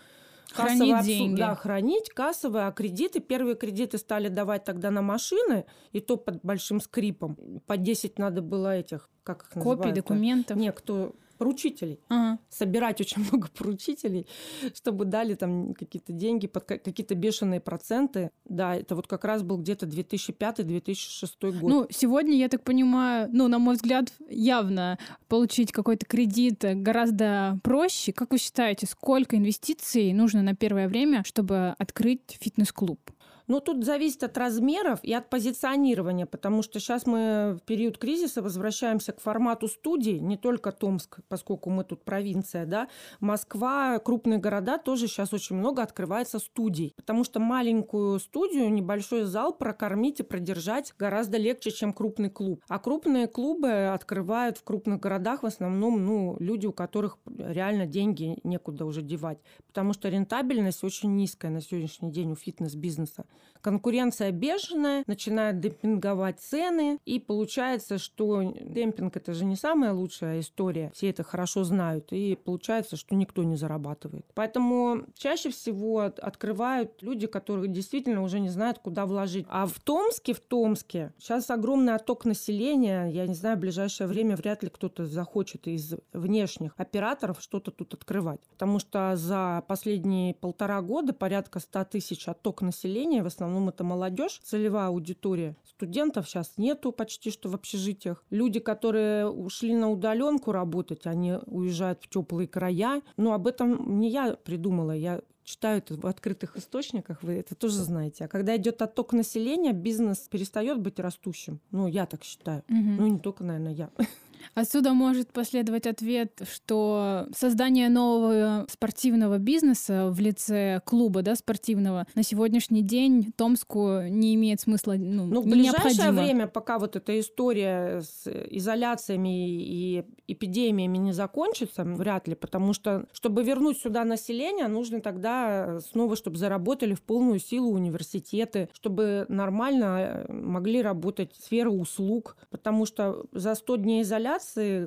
Хранить 0.54 0.94
обсуд... 0.94 1.08
деньги. 1.08 1.40
Да, 1.40 1.56
хранить 1.56 2.10
кассовые, 2.10 2.68
а 2.68 2.72
кредиты, 2.72 3.20
первые 3.20 3.56
кредиты 3.56 3.98
стали 3.98 4.28
давать 4.30 4.64
тогда 4.64 4.92
на 4.92 5.02
машины, 5.02 5.66
и 5.92 6.00
то 6.00 6.18
под 6.18 6.44
большим 6.44 6.80
скрипом. 6.80 7.62
По 7.68 7.78
10 7.78 8.18
надо 8.18 8.42
было 8.42 8.78
этих, 8.78 9.10
как 9.24 9.44
их 9.44 9.56
называют? 9.56 9.82
Копий 9.82 9.94
документов? 9.94 10.58
Нет, 10.58 10.78
кто 10.78 11.16
поручителей. 11.38 12.00
Ага. 12.10 12.40
Собирать 12.50 13.02
очень 13.02 13.22
много 13.32 13.48
поручителей, 13.56 14.28
чтобы 14.74 15.06
дали 15.06 15.36
там 15.36 15.74
какие-то 15.74 16.14
деньги 16.14 16.48
под 16.48 16.66
какие-то 16.66 17.16
бешеные 17.16 17.60
проценты. 17.60 18.32
Да, 18.46 18.76
это 18.76 18.96
вот 18.96 19.08
как 19.08 19.26
раз 19.26 19.44
был 19.44 19.58
где-то 19.58 19.86
2005-2006 19.86 21.60
год. 21.60 21.70
Ну, 21.70 21.88
сегодня, 21.90 22.36
я 22.36 22.50
так 22.50 22.64
понимаю, 22.64 23.30
ну, 23.32 23.48
на 23.48 23.60
мой 23.60 23.76
взгляд, 23.76 24.12
явно 24.30 24.98
получить 25.28 25.72
какой-то 25.72 26.06
кредит 26.06 26.64
гораздо 26.64 27.60
проще. 27.64 28.14
Как 28.14 28.32
вы 28.32 28.38
считаете, 28.38 28.88
сколько 28.88 29.36
инвестиций 29.38 30.14
нужно 30.14 30.42
на 30.42 30.56
первое 30.56 30.88
время, 30.88 31.24
чтобы 31.26 31.76
открыть 31.78 32.38
фитнес-клуб? 32.40 33.00
Ну, 33.48 33.62
тут 33.62 33.86
зависит 33.86 34.24
от 34.24 34.38
размеров 34.38 35.00
и 35.04 35.14
от 35.14 35.30
позиционирования, 35.30 36.26
потому 36.26 36.62
что 36.62 36.82
сейчас 36.82 37.06
мы 37.06 37.58
в 37.58 37.66
период 37.66 37.98
кризиса 37.98 38.42
возвращаемся 38.42 39.14
к 39.14 39.22
формату 39.22 39.70
студий, 39.70 40.20
не 40.20 40.36
только 40.36 40.74
Томск, 40.74 41.20
поскольку 41.30 41.70
мы 41.70 41.86
тут 41.86 42.04
провинция, 42.04 42.66
да, 42.66 42.90
Москва, 43.22 44.00
крупные 44.00 44.38
города 44.38 44.78
тоже 44.78 45.08
сейчас 45.08 45.32
очень 45.32 45.56
много 45.56 45.82
открывается 45.82 46.40
студий, 46.40 46.94
потому 46.98 47.24
что 47.24 47.40
маленькую 47.40 48.20
студию, 48.20 48.70
небольшой 48.70 49.24
зал 49.24 49.54
прокормить 49.54 50.20
и 50.20 50.24
продержать 50.24 50.94
гораздо 51.00 51.38
легче, 51.38 51.72
чем 51.72 51.94
крупный 51.94 52.30
клуб. 52.30 52.62
А 52.68 52.80
крупные 52.80 53.28
клубы 53.28 53.88
открывают 53.88 54.58
в 54.58 54.64
крупных 54.66 55.00
городах 55.00 55.44
в 55.44 55.46
основном, 55.46 56.06
ну, 56.06 56.36
люди, 56.42 56.66
у 56.66 56.74
которых 56.74 57.18
реально 57.38 57.86
деньги 57.86 58.38
некуда 58.44 58.86
уже 58.86 59.02
девать, 59.02 59.40
потому 59.68 59.94
что 59.94 60.10
рентабельность 60.10 60.84
очень 60.84 61.16
низкая 61.16 61.50
на 61.50 61.62
сегодняшний 61.62 62.12
день 62.12 62.34
у 62.34 62.36
фитнес-бизнеса. 62.36 63.26
Конкуренция 63.62 64.32
бешеная, 64.32 65.04
начинают 65.08 65.60
демпинговать 65.60 66.40
цены, 66.40 67.00
и 67.06 67.20
получается, 67.20 67.98
что 67.98 68.42
демпинг 68.62 69.18
это 69.18 69.34
же 69.34 69.46
не 69.46 69.56
самая 69.56 69.94
лучшая 69.94 70.40
история, 70.40 70.92
все 70.94 71.10
это 71.10 71.24
хорошо 71.24 71.64
знают, 71.64 72.14
и 72.14 72.36
получается, 72.36 72.96
что 72.96 73.16
никто 73.16 73.44
не 73.44 73.56
зарабатывает. 73.56 74.26
Поэтому 74.36 75.06
чаще 75.16 75.50
всего 75.50 76.02
открывают 76.02 77.02
люди, 77.02 77.28
которые 77.28 77.68
действительно 77.68 78.24
уже 78.24 78.40
не 78.40 78.50
знают, 78.50 78.80
куда 78.80 79.06
вложить. 79.06 79.46
А 79.50 79.66
в 79.66 79.80
Томске, 79.80 80.34
в 80.34 80.40
Томске 80.40 81.14
сейчас 81.18 81.50
огромный 81.50 81.96
отток 81.96 82.26
населения, 82.26 83.08
я 83.08 83.28
не 83.28 83.34
знаю, 83.34 83.58
в 83.58 83.60
ближайшее 83.60 84.08
время 84.08 84.36
вряд 84.36 84.64
ли 84.64 84.70
кто-то 84.70 85.06
захочет 85.06 85.68
из 85.68 85.96
внешних 86.14 86.74
операторов 86.78 87.42
что-то 87.42 87.72
тут 87.72 87.94
открывать, 87.94 88.40
потому 88.52 88.80
что 88.80 89.16
за 89.16 89.64
последние 89.68 90.36
полтора 90.36 90.82
года 90.82 91.14
порядка 91.14 91.60
100 91.60 91.86
тысяч 91.86 92.28
отток 92.28 92.62
населения 92.62 93.24
в 93.30 93.34
основном 93.34 93.70
это 93.70 93.84
молодежь, 93.84 94.40
целевая 94.44 94.88
аудитория. 94.88 95.56
Студентов 95.66 96.28
сейчас 96.28 96.54
нету 96.58 96.92
почти 96.92 97.32
что 97.32 97.50
в 97.50 97.56
общежитиях. 97.56 98.24
Люди, 98.30 98.60
которые 98.60 99.30
ушли 99.30 99.76
на 99.76 99.90
удаленку 99.90 100.52
работать, 100.52 101.06
они 101.06 101.36
уезжают 101.46 102.04
в 102.04 102.10
теплые 102.10 102.48
края. 102.48 103.02
Но 103.16 103.34
об 103.34 103.48
этом 103.48 104.00
не 104.00 104.10
я 104.10 104.36
придумала, 104.36 104.92
я 104.92 105.22
читаю 105.48 105.78
это 105.78 105.96
в 105.96 106.06
открытых 106.06 106.58
источниках, 106.58 107.24
вы 107.24 107.34
это 107.36 107.56
тоже 107.56 107.78
знаете. 107.78 108.26
А 108.26 108.28
когда 108.28 108.56
идет 108.58 108.82
отток 108.82 109.14
населения, 109.14 109.72
бизнес 109.72 110.20
перестает 110.20 110.80
быть 110.80 111.00
растущим. 111.00 111.62
Ну, 111.72 111.88
я 111.88 112.06
так 112.06 112.24
считаю. 112.24 112.64
Угу. 112.70 112.78
Ну, 112.78 113.08
не 113.08 113.20
только, 113.20 113.44
наверное, 113.44 113.74
я. 113.74 113.90
Отсюда 114.54 114.94
может 114.94 115.32
последовать 115.32 115.88
ответ, 115.88 116.42
что 116.52 117.28
создание 117.36 117.90
нового 117.90 118.66
спортивного 118.70 119.38
бизнеса 119.38 120.10
в 120.10 120.20
лице 120.20 120.82
клуба 120.86 121.22
да, 121.22 121.36
спортивного 121.36 122.06
на 122.16 122.24
сегодняшний 122.24 122.82
день 122.82 123.32
Томску 123.36 124.02
не 124.02 124.36
имеет 124.36 124.62
смысла. 124.62 124.96
Ну, 124.98 125.26
ну 125.26 125.42
в 125.42 125.48
ближайшее 125.48 126.12
время, 126.12 126.48
пока 126.48 126.80
вот 126.80 126.96
эта 126.96 127.20
история 127.20 128.02
с 128.02 128.28
изоляциями 128.28 129.50
и 129.50 130.06
эпидемиями 130.28 130.98
не 130.98 131.14
закончится, 131.14 131.84
вряд 131.84 132.28
ли, 132.28 132.36
потому 132.36 132.74
что, 132.74 133.06
чтобы 133.14 133.44
вернуть 133.44 133.78
сюда 133.78 134.04
население, 134.04 134.68
нужно 134.68 135.02
тогда 135.02 135.80
снова, 135.80 136.16
чтобы 136.16 136.38
заработали 136.38 136.94
в 136.94 137.02
полную 137.02 137.40
силу 137.40 137.72
университеты, 137.72 138.70
чтобы 138.74 139.26
нормально 139.30 140.26
могли 140.30 140.82
работать 140.82 141.36
сферы 141.36 141.70
услуг, 141.70 142.38
потому 142.50 142.86
что 142.86 143.26
за 143.32 143.56
100 143.56 143.76
дней 143.78 144.02
изоляции 144.02 144.27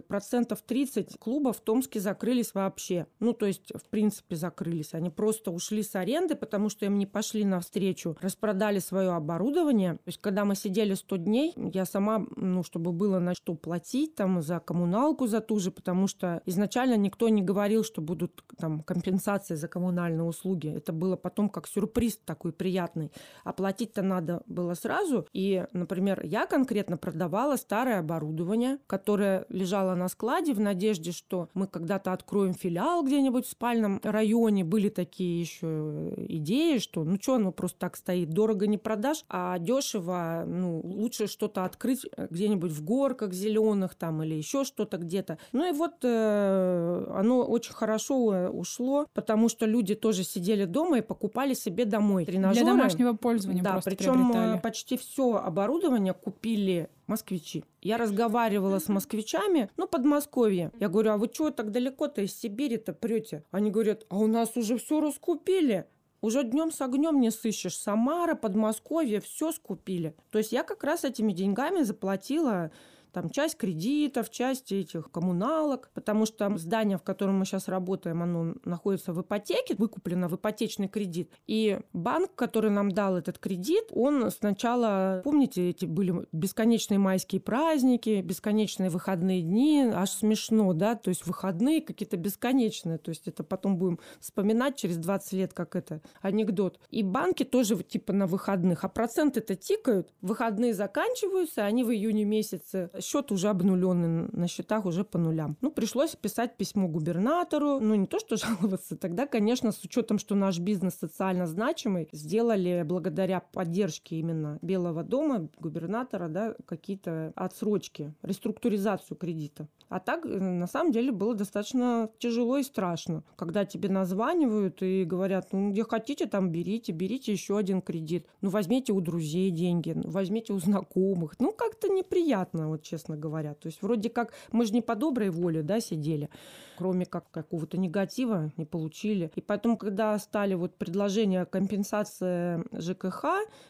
процентов 0.08 0.62
30 0.62 1.18
клубов 1.18 1.58
в 1.58 1.60
Томске 1.60 2.00
закрылись 2.00 2.54
вообще. 2.54 3.06
Ну, 3.18 3.32
то 3.32 3.46
есть, 3.46 3.72
в 3.74 3.88
принципе, 3.88 4.36
закрылись. 4.36 4.94
Они 4.94 5.10
просто 5.10 5.50
ушли 5.50 5.82
с 5.82 5.94
аренды, 5.94 6.34
потому 6.34 6.68
что 6.68 6.86
им 6.86 6.98
не 6.98 7.06
пошли 7.06 7.44
навстречу, 7.44 8.16
распродали 8.20 8.78
свое 8.78 9.10
оборудование. 9.10 9.94
То 9.94 10.02
есть, 10.06 10.20
когда 10.20 10.44
мы 10.44 10.54
сидели 10.54 10.94
100 10.94 11.16
дней, 11.16 11.54
я 11.56 11.84
сама, 11.84 12.26
ну, 12.36 12.62
чтобы 12.62 12.92
было 12.92 13.18
на 13.18 13.34
что 13.34 13.54
платить, 13.54 14.14
там, 14.14 14.42
за 14.42 14.60
коммуналку 14.60 15.26
за 15.26 15.40
ту 15.40 15.58
же, 15.58 15.70
потому 15.70 16.06
что 16.06 16.42
изначально 16.46 16.96
никто 16.96 17.28
не 17.28 17.42
говорил, 17.42 17.84
что 17.84 18.00
будут 18.00 18.42
там 18.58 18.82
компенсации 18.82 19.54
за 19.54 19.68
коммунальные 19.68 20.24
услуги. 20.24 20.68
Это 20.68 20.92
было 20.92 21.16
потом 21.16 21.48
как 21.48 21.66
сюрприз 21.66 22.18
такой 22.24 22.52
приятный. 22.52 23.12
Оплатить-то 23.44 24.02
надо 24.02 24.42
было 24.46 24.74
сразу. 24.74 25.26
И, 25.32 25.66
например, 25.72 26.24
я 26.24 26.46
конкретно 26.46 26.96
продавала 26.96 27.56
старое 27.56 28.00
оборудование, 28.00 28.78
которое 28.86 29.29
лежало 29.48 29.94
на 29.94 30.08
складе 30.08 30.52
в 30.52 30.60
надежде, 30.60 31.12
что 31.12 31.48
мы 31.54 31.66
когда-то 31.66 32.12
откроем 32.12 32.54
филиал 32.54 33.04
где-нибудь 33.04 33.46
в 33.46 33.50
спальном 33.50 34.00
районе. 34.02 34.64
Были 34.64 34.88
такие 34.88 35.40
еще 35.40 36.12
идеи, 36.28 36.78
что 36.78 37.04
ну 37.04 37.16
что 37.20 37.34
оно 37.34 37.52
просто 37.52 37.78
так 37.78 37.96
стоит, 37.96 38.30
дорого 38.30 38.66
не 38.66 38.78
продашь, 38.78 39.24
а 39.28 39.58
дешево, 39.58 40.44
ну, 40.46 40.80
лучше 40.82 41.26
что-то 41.26 41.64
открыть 41.64 42.06
где-нибудь 42.16 42.72
в 42.72 42.84
горках 42.84 43.32
зеленых 43.32 43.94
там 43.94 44.22
или 44.22 44.34
еще 44.34 44.64
что-то 44.64 44.98
где-то. 44.98 45.38
Ну 45.52 45.68
и 45.68 45.72
вот 45.72 45.96
э, 46.02 47.06
оно 47.14 47.42
очень 47.42 47.72
хорошо 47.72 48.48
ушло, 48.50 49.06
потому 49.14 49.48
что 49.48 49.66
люди 49.66 49.94
тоже 49.94 50.24
сидели 50.24 50.64
дома 50.64 50.98
и 50.98 51.00
покупали 51.00 51.54
себе 51.54 51.84
домой 51.84 52.24
тренажеры. 52.24 52.64
Для 52.64 52.74
домашнего 52.74 53.12
пользования 53.14 53.62
Да, 53.62 53.80
причем 53.84 54.32
э, 54.32 54.60
почти 54.60 54.96
все 54.96 55.36
оборудование 55.36 56.14
купили 56.14 56.88
москвичи. 57.10 57.64
Я 57.82 57.98
разговаривала 57.98 58.78
с 58.78 58.88
москвичами, 58.88 59.68
ну, 59.76 59.86
Подмосковье. 59.86 60.70
Я 60.80 60.88
говорю, 60.88 61.10
а 61.10 61.16
вы 61.18 61.28
чего 61.28 61.50
так 61.50 61.70
далеко-то 61.70 62.22
из 62.22 62.34
Сибири-то 62.38 62.94
прете? 62.94 63.44
Они 63.50 63.70
говорят, 63.70 64.06
а 64.08 64.16
у 64.16 64.26
нас 64.26 64.56
уже 64.56 64.78
все 64.78 65.00
раскупили. 65.00 65.86
Уже 66.22 66.44
днем 66.44 66.70
с 66.70 66.80
огнем 66.80 67.20
не 67.20 67.30
сыщешь. 67.30 67.76
Самара, 67.76 68.34
Подмосковье, 68.34 69.20
все 69.20 69.52
скупили. 69.52 70.14
То 70.30 70.38
есть 70.38 70.52
я 70.52 70.62
как 70.62 70.84
раз 70.84 71.04
этими 71.04 71.32
деньгами 71.32 71.82
заплатила 71.82 72.70
там 73.12 73.30
часть 73.30 73.56
кредитов, 73.56 74.30
часть 74.30 74.72
этих 74.72 75.10
коммуналок, 75.10 75.90
потому 75.94 76.26
что 76.26 76.56
здание, 76.56 76.98
в 76.98 77.02
котором 77.02 77.38
мы 77.38 77.44
сейчас 77.44 77.68
работаем, 77.68 78.22
оно 78.22 78.54
находится 78.64 79.12
в 79.12 79.20
ипотеке, 79.20 79.74
выкуплено 79.76 80.28
в 80.28 80.36
ипотечный 80.36 80.88
кредит. 80.88 81.30
И 81.46 81.80
банк, 81.92 82.34
который 82.34 82.70
нам 82.70 82.90
дал 82.90 83.16
этот 83.16 83.38
кредит, 83.38 83.84
он 83.90 84.30
сначала, 84.30 85.20
помните, 85.24 85.70
эти 85.70 85.84
были 85.84 86.26
бесконечные 86.32 86.98
майские 86.98 87.40
праздники, 87.40 88.20
бесконечные 88.22 88.90
выходные 88.90 89.42
дни, 89.42 89.90
аж 89.92 90.10
смешно, 90.10 90.72
да, 90.72 90.94
то 90.94 91.08
есть 91.08 91.26
выходные 91.26 91.80
какие-то 91.80 92.16
бесконечные, 92.16 92.98
то 92.98 93.10
есть 93.10 93.28
это 93.28 93.42
потом 93.44 93.76
будем 93.76 93.98
вспоминать 94.20 94.76
через 94.76 94.96
20 94.96 95.32
лет, 95.32 95.52
как 95.52 95.76
это 95.76 96.00
анекдот. 96.20 96.78
И 96.90 97.02
банки 97.02 97.44
тоже 97.44 97.82
типа 97.82 98.12
на 98.12 98.26
выходных, 98.26 98.84
а 98.84 98.88
проценты-то 98.88 99.56
тикают, 99.56 100.12
выходные 100.20 100.74
заканчиваются, 100.74 101.64
они 101.64 101.84
в 101.84 101.90
июне 101.90 102.24
месяце 102.24 102.90
счет 103.00 103.32
уже 103.32 103.48
обнуленный, 103.48 104.28
на 104.32 104.48
счетах 104.48 104.86
уже 104.86 105.04
по 105.04 105.18
нулям. 105.18 105.56
Ну, 105.60 105.70
пришлось 105.70 106.16
писать 106.16 106.56
письмо 106.56 106.88
губернатору, 106.88 107.80
ну, 107.80 107.94
не 107.94 108.06
то 108.06 108.18
что 108.18 108.36
жаловаться, 108.60 108.96
тогда, 108.96 109.26
конечно, 109.26 109.72
с 109.72 109.82
учетом, 109.84 110.18
что 110.18 110.34
наш 110.34 110.58
бизнес 110.58 110.94
социально 110.94 111.46
значимый, 111.46 112.08
сделали 112.12 112.84
благодаря 112.86 113.40
поддержке 113.40 114.16
именно 114.16 114.58
Белого 114.62 115.02
дома, 115.02 115.48
губернатора, 115.58 116.28
да, 116.28 116.54
какие-то 116.66 117.32
отсрочки, 117.36 118.14
реструктуризацию 118.22 119.16
кредита. 119.16 119.68
А 119.88 119.98
так, 119.98 120.24
э, 120.24 120.28
на 120.28 120.66
самом 120.66 120.92
деле, 120.92 121.10
было 121.12 121.34
достаточно 121.34 122.10
тяжело 122.18 122.58
и 122.58 122.62
страшно, 122.62 123.24
когда 123.36 123.64
тебе 123.64 123.88
названивают 123.88 124.82
и 124.82 125.04
говорят, 125.04 125.52
ну, 125.52 125.70
где 125.70 125.84
хотите, 125.84 126.26
там 126.26 126.50
берите, 126.50 126.92
берите 126.92 127.32
еще 127.32 127.58
один 127.58 127.82
кредит. 127.82 128.26
Ну, 128.40 128.50
возьмите 128.50 128.92
у 128.92 129.00
друзей 129.00 129.50
деньги, 129.50 129.92
ну, 129.92 130.08
возьмите 130.08 130.52
у 130.52 130.58
знакомых. 130.60 131.34
Ну, 131.40 131.52
как-то 131.52 131.88
неприятно, 131.88 132.68
вот 132.68 132.82
честно 132.90 133.16
говоря. 133.16 133.54
То 133.54 133.66
есть 133.66 133.82
вроде 133.82 134.10
как 134.10 134.32
мы 134.50 134.66
же 134.66 134.72
не 134.72 134.82
по 134.82 134.96
доброй 134.96 135.30
воле 135.30 135.62
да, 135.62 135.80
сидели, 135.80 136.28
кроме 136.76 137.06
как 137.06 137.30
какого-то 137.30 137.78
негатива 137.78 138.50
не 138.56 138.64
получили. 138.64 139.30
И 139.36 139.40
поэтому, 139.40 139.76
когда 139.76 140.18
стали 140.18 140.54
вот 140.54 140.74
предложения 140.74 141.44
компенсации 141.44 142.64
ЖКХ, 142.76 143.24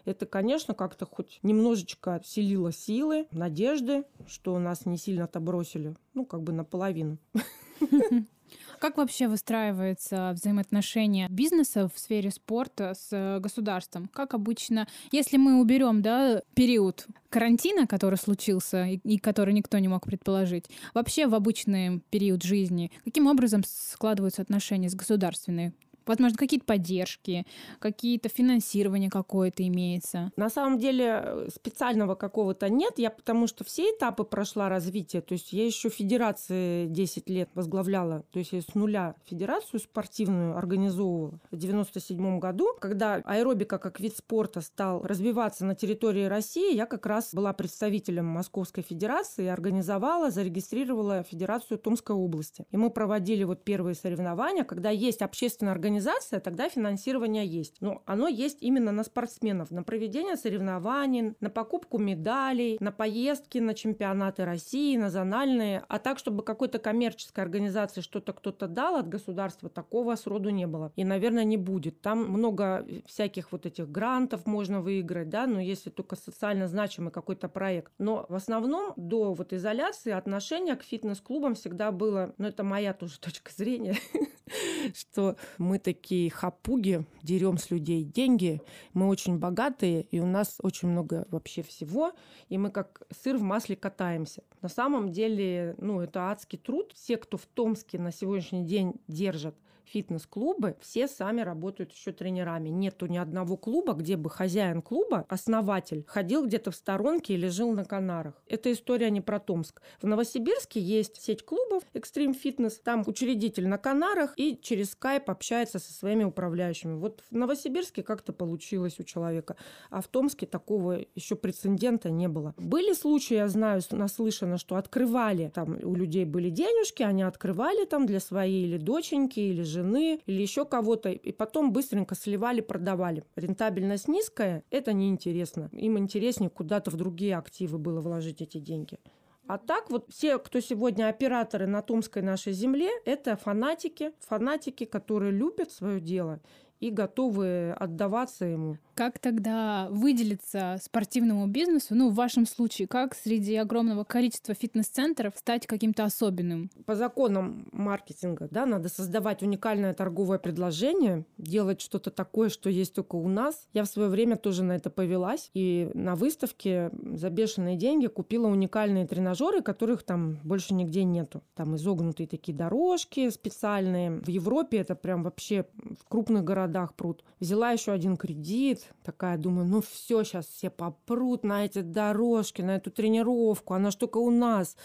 это, 0.05 0.27
конечно, 0.27 0.75
как-то 0.75 1.05
хоть 1.05 1.39
немножечко 1.43 2.21
селило 2.25 2.73
силы, 2.73 3.27
надежды, 3.31 4.05
что 4.27 4.59
нас 4.59 4.87
не 4.87 4.97
сильно-то 4.97 5.41
бросили, 5.41 5.97
ну, 6.15 6.25
как 6.25 6.43
бы 6.43 6.53
наполовину. 6.53 7.19
Как 8.81 8.97
вообще 8.97 9.29
выстраивается 9.29 10.33
взаимоотношение 10.33 11.29
бизнеса 11.29 11.91
в 11.95 11.99
сфере 11.99 12.31
спорта 12.31 12.95
с 12.95 13.09
э, 13.13 13.39
государством? 13.39 14.09
Как 14.09 14.33
обычно, 14.33 14.89
если 15.13 15.37
мы 15.37 15.61
уберем 15.61 16.01
да, 16.01 16.41
период 16.55 17.07
карантина, 17.29 17.87
который 17.87 18.17
случился 18.17 18.87
и, 18.87 18.97
и 19.05 19.19
который 19.19 19.53
никто 19.53 19.79
не 19.79 19.89
мог 19.89 20.07
предположить, 20.07 20.65
вообще 20.95 21.27
в 21.27 21.35
обычный 21.35 22.01
период 22.09 22.43
жизни, 22.43 22.91
каким 23.05 23.27
образом 23.27 23.65
складываются 23.67 24.41
отношения 24.41 24.89
с 24.89 24.95
государственной 24.95 25.75
Возможно, 26.07 26.37
какие-то 26.37 26.67
поддержки, 26.67 27.47
какие-то 27.79 28.29
финансирование 28.29 29.11
какое-то 29.11 29.67
имеется. 29.67 30.33
На 30.37 30.51
самом 30.51 30.79
деле 30.79 31.23
э, 31.23 31.49
специального 31.55 32.15
какого-то 32.15 32.69
нет. 32.69 32.95
Я 32.99 33.11
потому 33.11 33.47
что 33.47 33.65
все 33.65 33.91
этапы 33.91 34.25
прошла 34.25 34.69
развития. 34.69 35.21
То 35.21 35.35
есть 35.35 35.53
я 35.53 35.65
еще 35.65 35.89
федерации 35.89 36.87
10 36.87 37.29
лет 37.29 37.51
возглавляла. 37.55 38.25
То 38.31 38.39
есть 38.39 38.53
я 38.53 38.61
с 38.61 38.75
нуля 38.75 39.15
федерацию 39.25 39.81
спортивную 39.81 40.57
организовывала 40.57 41.39
в 41.51 41.57
97 41.57 42.39
году. 42.39 42.69
Когда 42.81 43.17
аэробика 43.17 43.79
как 43.79 44.01
вид 44.01 44.17
спорта 44.17 44.61
стал 44.61 45.03
развиваться 45.03 45.65
на 45.65 45.75
территории 45.75 46.25
России, 46.25 46.75
я 46.75 46.87
как 46.87 47.07
раз 47.07 47.35
была 47.35 47.53
представителем 47.53 48.27
Московской 48.27 48.83
Федерации 48.83 49.47
организовала, 49.47 50.31
зарегистрировала 50.31 51.23
Федерацию 51.23 51.79
Томской 51.79 52.17
области. 52.17 52.65
И 52.71 52.77
мы 52.77 52.91
проводили 52.91 53.45
вот 53.45 53.65
первые 53.65 53.95
соревнования, 53.95 54.65
когда 54.65 54.91
есть 54.91 55.23
общественная 55.23 55.73
организация 55.73 55.90
организация, 55.91 56.39
тогда 56.39 56.69
финансирование 56.69 57.45
есть. 57.45 57.81
Но 57.81 58.03
оно 58.07 58.29
есть 58.29 58.59
именно 58.61 58.93
на 58.93 59.03
спортсменов, 59.03 59.73
на 59.73 59.83
проведение 59.83 60.37
соревнований, 60.37 61.35
на 61.41 61.51
покупку 61.51 61.99
медалей, 61.99 62.77
на 62.81 62.93
поездки 62.93 63.59
на 63.59 63.75
чемпионаты 63.75 64.45
России, 64.45 64.97
на 64.97 65.11
зональные. 65.11 65.83
А 65.89 65.99
так, 65.99 66.19
чтобы 66.19 66.45
какой-то 66.45 66.79
коммерческой 66.79 67.43
организации 67.43 68.03
что-то 68.03 68.33
кто-то 68.33 68.69
дал 68.69 68.97
от 68.97 69.09
государства, 69.09 69.69
такого 69.69 70.15
сроду 70.15 70.51
не 70.51 70.67
было. 70.67 70.93
И, 70.95 71.05
наверное, 71.05 71.45
не 71.45 71.57
будет. 71.57 72.01
Там 72.01 72.29
много 72.29 72.87
всяких 73.07 73.51
вот 73.51 73.67
этих 73.67 73.91
грантов 73.91 74.47
можно 74.47 74.81
выиграть, 74.81 75.29
да, 75.29 75.47
но 75.47 75.61
если 75.61 75.91
только 75.91 76.15
социально 76.15 76.69
значимый 76.69 77.11
какой-то 77.11 77.49
проект. 77.49 77.93
Но 77.99 78.27
в 78.29 78.35
основном 78.35 78.93
до 78.97 79.35
вот 79.35 79.53
изоляции 79.53 80.13
отношение 80.13 80.77
к 80.77 80.85
фитнес-клубам 80.85 81.55
всегда 81.55 81.91
было, 81.91 82.33
ну 82.39 82.47
это 82.47 82.63
моя 82.63 82.95
тоже 82.95 83.19
точка 83.21 83.51
зрения, 83.53 83.97
что 84.95 85.37
мы 85.59 85.80
такие 85.83 86.31
хапуги, 86.31 87.05
дерем 87.23 87.59
с 87.59 87.71
людей 87.71 88.05
деньги, 88.05 88.61
мы 88.95 89.09
очень 89.09 89.39
богатые, 89.39 90.03
и 90.03 90.21
у 90.21 90.27
нас 90.27 90.59
очень 90.63 90.89
много 90.89 91.27
вообще 91.31 91.63
всего, 91.63 92.13
и 92.49 92.59
мы 92.59 92.71
как 92.71 93.03
сыр 93.11 93.37
в 93.37 93.43
масле 93.43 93.77
катаемся. 93.77 94.43
На 94.63 94.69
самом 94.69 95.11
деле, 95.11 95.75
ну, 95.79 96.01
это 96.01 96.31
адский 96.31 96.59
труд. 96.59 96.93
Все, 96.95 97.17
кто 97.17 97.37
в 97.37 97.47
Томске 97.47 97.99
на 97.99 98.13
сегодняшний 98.13 98.65
день 98.65 98.95
держат 99.09 99.55
фитнес-клубы, 99.91 100.77
все 100.81 101.09
сами 101.09 101.41
работают 101.41 101.93
еще 101.93 102.13
тренерами. 102.13 102.69
Нету 102.69 103.07
ни 103.07 103.19
одного 103.19 103.57
клуба, 103.57 103.95
где 103.95 104.17
бы 104.17 104.31
хозяин 104.31 104.83
клуба, 104.83 105.25
основатель, 105.29 106.05
ходил 106.07 106.47
где-то 106.47 106.71
в 106.71 106.77
сторонке 106.77 107.35
или 107.35 107.49
жил 107.49 107.73
на 107.73 107.85
Канарах. 107.85 108.35
Это 108.47 108.73
история 108.73 109.11
не 109.11 109.21
про 109.21 109.41
Томск. 109.41 109.83
В 110.01 110.07
Новосибирске 110.07 110.81
есть 110.81 111.21
сеть 111.23 111.45
клубов 111.45 111.83
Extreme 111.95 112.37
Fitness. 112.43 112.75
Там 112.83 113.03
учредитель 113.07 113.69
на 113.69 113.79
Канарах 113.79 114.35
и 114.37 114.59
через 114.61 114.93
скайп 114.93 115.31
общается 115.31 115.79
со 115.79 115.93
своими 115.93 116.25
управляющими. 116.25 116.95
Вот 116.95 117.23
в 117.31 117.37
Новосибирске 117.37 118.03
как-то 118.03 118.33
получилось 118.33 119.01
у 119.01 119.05
человека, 119.05 119.57
а 119.91 120.01
в 120.01 120.09
Томске 120.09 120.47
такого 120.47 121.01
еще 121.15 121.37
прецедента 121.37 122.11
не 122.11 122.29
было. 122.29 122.55
Были 122.57 122.93
случаи, 122.93 123.35
я 123.35 123.49
знаю, 123.49 123.83
наслышано, 123.91 124.59
что 124.59 124.77
открывали, 124.77 125.51
там 125.55 125.79
у 125.83 125.95
людей 125.95 126.25
были 126.25 126.51
денежки, 126.51 127.03
они 127.03 127.23
открывали 127.23 127.85
там 127.85 128.07
для 128.07 128.21
своей 128.21 128.65
или 128.65 128.77
доченьки, 128.77 129.41
или 129.41 129.63
жены, 129.81 130.21
или 130.27 130.43
еще 130.43 130.65
кого-то, 130.65 131.11
и 131.11 131.33
потом 131.33 131.73
быстренько 131.73 132.15
сливали, 132.15 132.61
продавали. 132.61 133.25
Рентабельность 133.37 134.09
низкая, 134.09 134.63
это 134.71 134.93
неинтересно. 134.93 135.71
Им 135.73 135.99
интереснее 135.99 136.51
куда-то 136.51 136.91
в 136.91 136.97
другие 136.97 137.37
активы 137.37 137.79
было 137.79 138.01
вложить 138.01 138.43
эти 138.43 138.59
деньги. 138.59 138.99
А 139.47 139.59
так 139.59 139.91
вот 139.91 140.07
все, 140.11 140.39
кто 140.39 140.61
сегодня 140.61 141.09
операторы 141.09 141.67
на 141.67 141.83
Томской 141.83 142.23
нашей 142.23 142.53
земле, 142.53 142.91
это 143.05 143.37
фанатики, 143.37 144.13
фанатики, 144.21 144.85
которые 144.85 145.33
любят 145.33 145.73
свое 145.73 146.01
дело 146.01 146.41
и 146.81 146.91
готовы 146.91 147.73
отдаваться 147.73 148.47
ему. 148.47 148.79
Как 148.95 149.19
тогда 149.19 149.89
выделиться 149.91 150.79
спортивному 150.83 151.47
бизнесу, 151.47 151.95
ну, 151.95 152.11
в 152.11 152.15
вашем 152.15 152.47
случае, 152.47 152.89
как 152.89 153.15
среди 153.15 153.57
огромного 153.57 154.05
количества 154.05 154.55
фитнес-центров 154.55 155.35
стать 155.37 155.67
каким-то 155.67 156.05
особенным? 156.05 156.71
По 156.87 156.95
законам 156.95 157.69
маркетинга, 157.73 158.49
да, 158.51 158.67
надо 158.67 158.89
создавать 158.89 159.43
уникальное 159.43 159.95
торговое 159.95 160.39
предложение, 160.39 161.25
делать 161.39 161.81
что-то 161.81 162.11
такое, 162.11 162.49
что 162.49 162.69
есть 162.69 162.95
только 162.95 163.17
у 163.17 163.29
нас. 163.29 163.69
Я 163.73 163.85
в 163.85 163.89
свое 163.89 164.09
время 164.09 164.37
тоже 164.37 164.65
на 164.65 164.73
это 164.73 164.91
повелась, 164.91 165.51
и 165.55 165.91
на 165.95 166.15
выставке 166.15 166.91
за 166.93 167.31
бешеные 167.31 167.77
деньги 167.77 168.07
купила 168.07 168.49
уникальные 168.49 169.07
тренажеры, 169.07 169.63
которых 169.63 170.03
там 170.03 170.39
больше 170.45 170.75
нигде 170.75 171.05
нету. 171.05 171.43
Там 171.55 171.77
изогнутые 171.77 172.27
такие 172.27 172.57
дорожки 172.57 173.31
специальные. 173.31 174.11
В 174.21 174.29
Европе 174.29 174.79
это 174.79 174.95
прям 174.95 175.23
вообще 175.23 175.67
в 175.75 176.09
крупных 176.09 176.45
городах 176.45 176.70
пруд. 176.95 177.25
Взяла 177.41 177.71
еще 177.73 177.93
один 177.93 178.17
кредит, 178.17 178.93
такая, 179.03 179.37
думаю, 179.37 179.67
ну 179.67 179.81
все, 179.81 180.25
сейчас 180.25 180.47
все 180.47 180.71
попрут 180.71 181.45
на 181.45 181.65
эти 181.65 181.81
дорожки, 181.81 182.63
на 182.63 182.77
эту 182.77 182.91
тренировку, 182.91 183.75
она 183.75 183.91
ж 183.91 183.97
только 183.97 184.19
у 184.19 184.31
нас. 184.31 184.77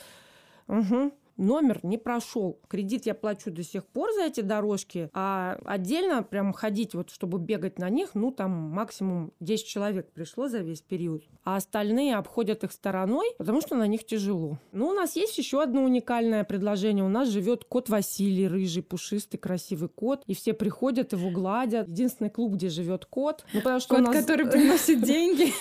Угу 0.67 1.11
номер 1.37 1.79
не 1.83 1.97
прошел. 1.97 2.59
Кредит 2.67 3.05
я 3.05 3.13
плачу 3.13 3.51
до 3.51 3.63
сих 3.63 3.85
пор 3.85 4.11
за 4.13 4.25
эти 4.25 4.41
дорожки, 4.41 5.09
а 5.13 5.57
отдельно 5.65 6.23
прям 6.23 6.53
ходить, 6.53 6.93
вот 6.93 7.09
чтобы 7.09 7.39
бегать 7.39 7.79
на 7.79 7.89
них, 7.89 8.11
ну 8.13 8.31
там 8.31 8.51
максимум 8.51 9.33
10 9.39 9.65
человек 9.65 10.11
пришло 10.11 10.47
за 10.47 10.59
весь 10.59 10.81
период. 10.81 11.23
А 11.43 11.57
остальные 11.57 12.15
обходят 12.15 12.63
их 12.63 12.71
стороной, 12.71 13.27
потому 13.37 13.61
что 13.61 13.75
на 13.75 13.87
них 13.87 14.05
тяжело. 14.05 14.57
Ну, 14.71 14.87
у 14.87 14.93
нас 14.93 15.15
есть 15.15 15.37
еще 15.37 15.61
одно 15.61 15.83
уникальное 15.83 16.43
предложение. 16.43 17.03
У 17.03 17.09
нас 17.09 17.29
живет 17.29 17.65
кот 17.65 17.87
Василий, 17.89 18.47
рыжий, 18.47 18.81
пушистый, 18.81 19.39
красивый 19.39 19.89
кот. 19.89 20.23
И 20.25 20.33
все 20.33 20.53
приходят, 20.53 21.13
его 21.13 21.29
гладят. 21.29 21.87
Единственный 21.87 22.29
клуб, 22.29 22.53
где 22.53 22.69
живет 22.69 23.05
кот. 23.05 23.45
Ну, 23.53 23.59
потому 23.59 23.79
что 23.79 23.95
кот, 23.95 24.05
нас... 24.05 24.15
который 24.15 24.47
приносит 24.51 25.03
деньги. 25.03 25.53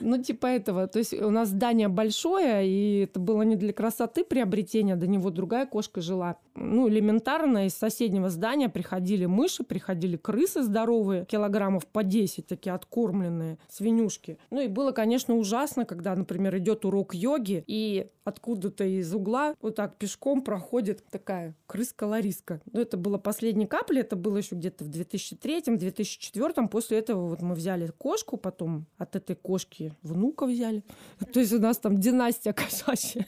Ну, 0.00 0.22
типа 0.22 0.46
этого. 0.46 0.86
То 0.86 0.98
есть 0.98 1.12
у 1.12 1.30
нас 1.30 1.48
здание 1.48 1.88
большое, 1.88 2.66
и 2.66 3.00
это 3.00 3.20
было 3.20 3.42
не 3.42 3.56
для 3.56 3.72
красоты 3.72 4.24
приобретения, 4.24 4.96
да 4.96 5.06
него 5.18 5.30
другая 5.30 5.66
кошка 5.66 6.00
жила. 6.00 6.38
Ну, 6.56 6.88
элементарно 6.88 7.66
из 7.66 7.74
соседнего 7.74 8.30
здания 8.30 8.68
приходили 8.68 9.26
мыши, 9.26 9.62
приходили 9.62 10.16
крысы 10.16 10.62
здоровые, 10.62 11.26
килограммов 11.26 11.86
по 11.86 12.02
10, 12.02 12.46
такие 12.46 12.74
откормленные, 12.74 13.58
свинюшки. 13.68 14.38
Ну 14.50 14.60
и 14.60 14.68
было, 14.68 14.92
конечно, 14.92 15.36
ужасно, 15.36 15.84
когда, 15.84 16.14
например, 16.14 16.56
идет 16.58 16.84
урок 16.84 17.14
йоги, 17.14 17.62
и 17.66 18.08
откуда-то 18.24 18.84
из 18.84 19.14
угла 19.14 19.54
вот 19.60 19.76
так 19.76 19.96
пешком 19.96 20.42
проходит 20.42 21.04
такая 21.10 21.54
крыска-лариска. 21.66 22.60
Ну, 22.72 22.80
это 22.80 22.96
было 22.96 23.18
последней 23.18 23.66
капли, 23.66 24.00
это 24.00 24.16
было 24.16 24.38
еще 24.38 24.54
где-то 24.54 24.84
в 24.84 24.88
2003-2004. 24.88 26.68
После 26.68 26.98
этого 26.98 27.28
вот 27.28 27.42
мы 27.42 27.54
взяли 27.54 27.92
кошку, 27.98 28.36
потом 28.36 28.86
от 28.98 29.16
этой 29.16 29.36
кошки 29.36 29.92
внука 30.02 30.46
взяли. 30.46 30.82
То 31.32 31.40
есть 31.40 31.52
у 31.52 31.60
нас 31.60 31.78
там 31.78 31.98
династия 31.98 32.52
кошачья. 32.52 33.26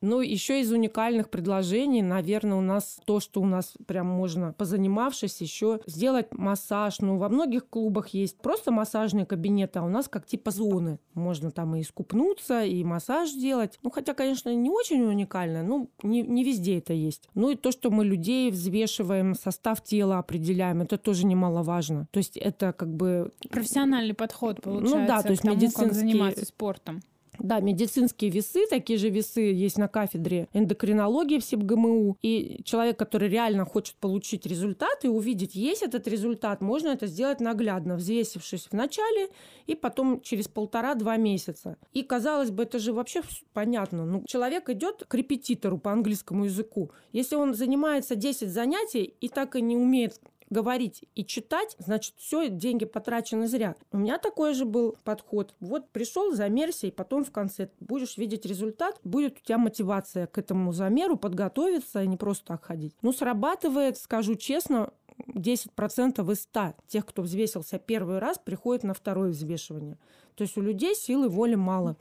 Ну, 0.00 0.20
еще 0.20 0.60
из 0.60 0.72
уникальных 0.72 1.30
предложений, 1.30 2.02
наверное, 2.02 2.56
у 2.62 2.66
нас 2.66 2.98
то, 3.04 3.20
что 3.20 3.40
у 3.40 3.46
нас 3.46 3.74
прям 3.86 4.06
можно, 4.06 4.52
позанимавшись, 4.52 5.40
еще 5.40 5.80
сделать 5.86 6.32
массаж. 6.32 7.00
Ну, 7.00 7.18
во 7.18 7.28
многих 7.28 7.68
клубах 7.68 8.08
есть 8.08 8.38
просто 8.38 8.70
массажные 8.70 9.26
кабинеты, 9.26 9.80
а 9.80 9.82
у 9.82 9.88
нас 9.88 10.08
как 10.08 10.26
типа 10.26 10.50
зоны. 10.50 10.98
Можно 11.14 11.50
там 11.50 11.76
и 11.76 11.82
искупнуться, 11.82 12.62
и 12.64 12.82
массаж 12.84 13.32
делать. 13.32 13.78
Ну, 13.82 13.90
хотя, 13.90 14.14
конечно, 14.14 14.54
не 14.54 14.70
очень 14.70 15.02
уникально, 15.02 15.62
но 15.62 15.88
не, 16.02 16.22
не 16.22 16.44
везде 16.44 16.78
это 16.78 16.92
есть. 16.92 17.28
Ну, 17.34 17.50
и 17.50 17.56
то, 17.56 17.72
что 17.72 17.90
мы 17.90 18.04
людей 18.04 18.50
взвешиваем, 18.50 19.34
состав 19.34 19.82
тела 19.82 20.18
определяем, 20.18 20.82
это 20.82 20.98
тоже 20.98 21.26
немаловажно. 21.26 22.06
То 22.10 22.18
есть 22.18 22.36
это 22.36 22.72
как 22.72 22.94
бы... 22.94 23.32
Профессиональный 23.50 24.14
подход, 24.14 24.62
получается, 24.62 24.98
ну, 24.98 25.06
да, 25.06 25.22
то 25.22 25.30
есть 25.30 25.42
к 25.42 25.44
тому, 25.44 25.56
медицинский... 25.56 25.84
как 25.84 25.92
заниматься 25.94 26.44
спортом. 26.44 27.02
Да, 27.38 27.60
медицинские 27.60 28.30
весы, 28.30 28.66
такие 28.68 28.98
же 28.98 29.08
весы 29.08 29.40
есть 29.40 29.78
на 29.78 29.88
кафедре 29.88 30.48
эндокринологии 30.52 31.38
в 31.38 31.44
СИБГМУ. 31.44 32.18
И 32.20 32.60
человек, 32.64 32.98
который 32.98 33.28
реально 33.28 33.64
хочет 33.64 33.96
получить 33.96 34.44
результат 34.44 35.04
и 35.04 35.08
увидеть, 35.08 35.54
есть 35.54 35.82
этот 35.82 36.06
результат, 36.06 36.60
можно 36.60 36.88
это 36.88 37.06
сделать 37.06 37.40
наглядно, 37.40 37.96
взвесившись 37.96 38.68
в 38.70 38.74
начале 38.74 39.28
и 39.66 39.74
потом 39.74 40.20
через 40.20 40.46
полтора-два 40.46 41.16
месяца. 41.16 41.78
И, 41.94 42.02
казалось 42.02 42.50
бы, 42.50 42.64
это 42.64 42.78
же 42.78 42.92
вообще 42.92 43.22
понятно. 43.54 44.04
Ну, 44.04 44.24
человек 44.26 44.68
идет 44.68 45.04
к 45.08 45.14
репетитору 45.14 45.78
по 45.78 45.90
английскому 45.90 46.44
языку. 46.44 46.90
Если 47.12 47.34
он 47.34 47.54
занимается 47.54 48.14
10 48.14 48.48
занятий 48.50 49.14
и 49.20 49.28
так 49.28 49.56
и 49.56 49.62
не 49.62 49.76
умеет 49.76 50.20
говорить 50.52 51.04
и 51.14 51.24
читать, 51.24 51.74
значит, 51.78 52.14
все, 52.18 52.48
деньги 52.48 52.84
потрачены 52.84 53.48
зря. 53.48 53.74
У 53.90 53.98
меня 53.98 54.18
такой 54.18 54.54
же 54.54 54.64
был 54.64 54.96
подход. 55.02 55.54
Вот 55.60 55.90
пришел, 55.90 56.32
замерься, 56.34 56.86
и 56.86 56.90
потом 56.90 57.24
в 57.24 57.32
конце 57.32 57.70
будешь 57.80 58.16
видеть 58.16 58.46
результат, 58.46 59.00
будет 59.02 59.38
у 59.38 59.44
тебя 59.44 59.58
мотивация 59.58 60.26
к 60.26 60.38
этому 60.38 60.72
замеру 60.72 61.16
подготовиться, 61.16 62.00
а 62.00 62.06
не 62.06 62.16
просто 62.16 62.46
так 62.46 62.64
ходить. 62.64 62.94
Ну, 63.02 63.12
срабатывает, 63.12 63.96
скажу 63.96 64.34
честно, 64.34 64.92
10% 65.26 66.32
из 66.32 66.42
100 66.42 66.74
тех, 66.86 67.06
кто 67.06 67.22
взвесился 67.22 67.78
первый 67.78 68.18
раз, 68.18 68.38
приходит 68.38 68.84
на 68.84 68.94
второе 68.94 69.30
взвешивание. 69.30 69.98
То 70.34 70.42
есть 70.42 70.56
у 70.56 70.60
людей 70.60 70.94
силы 70.94 71.28
воли 71.28 71.54
мало. 71.54 71.96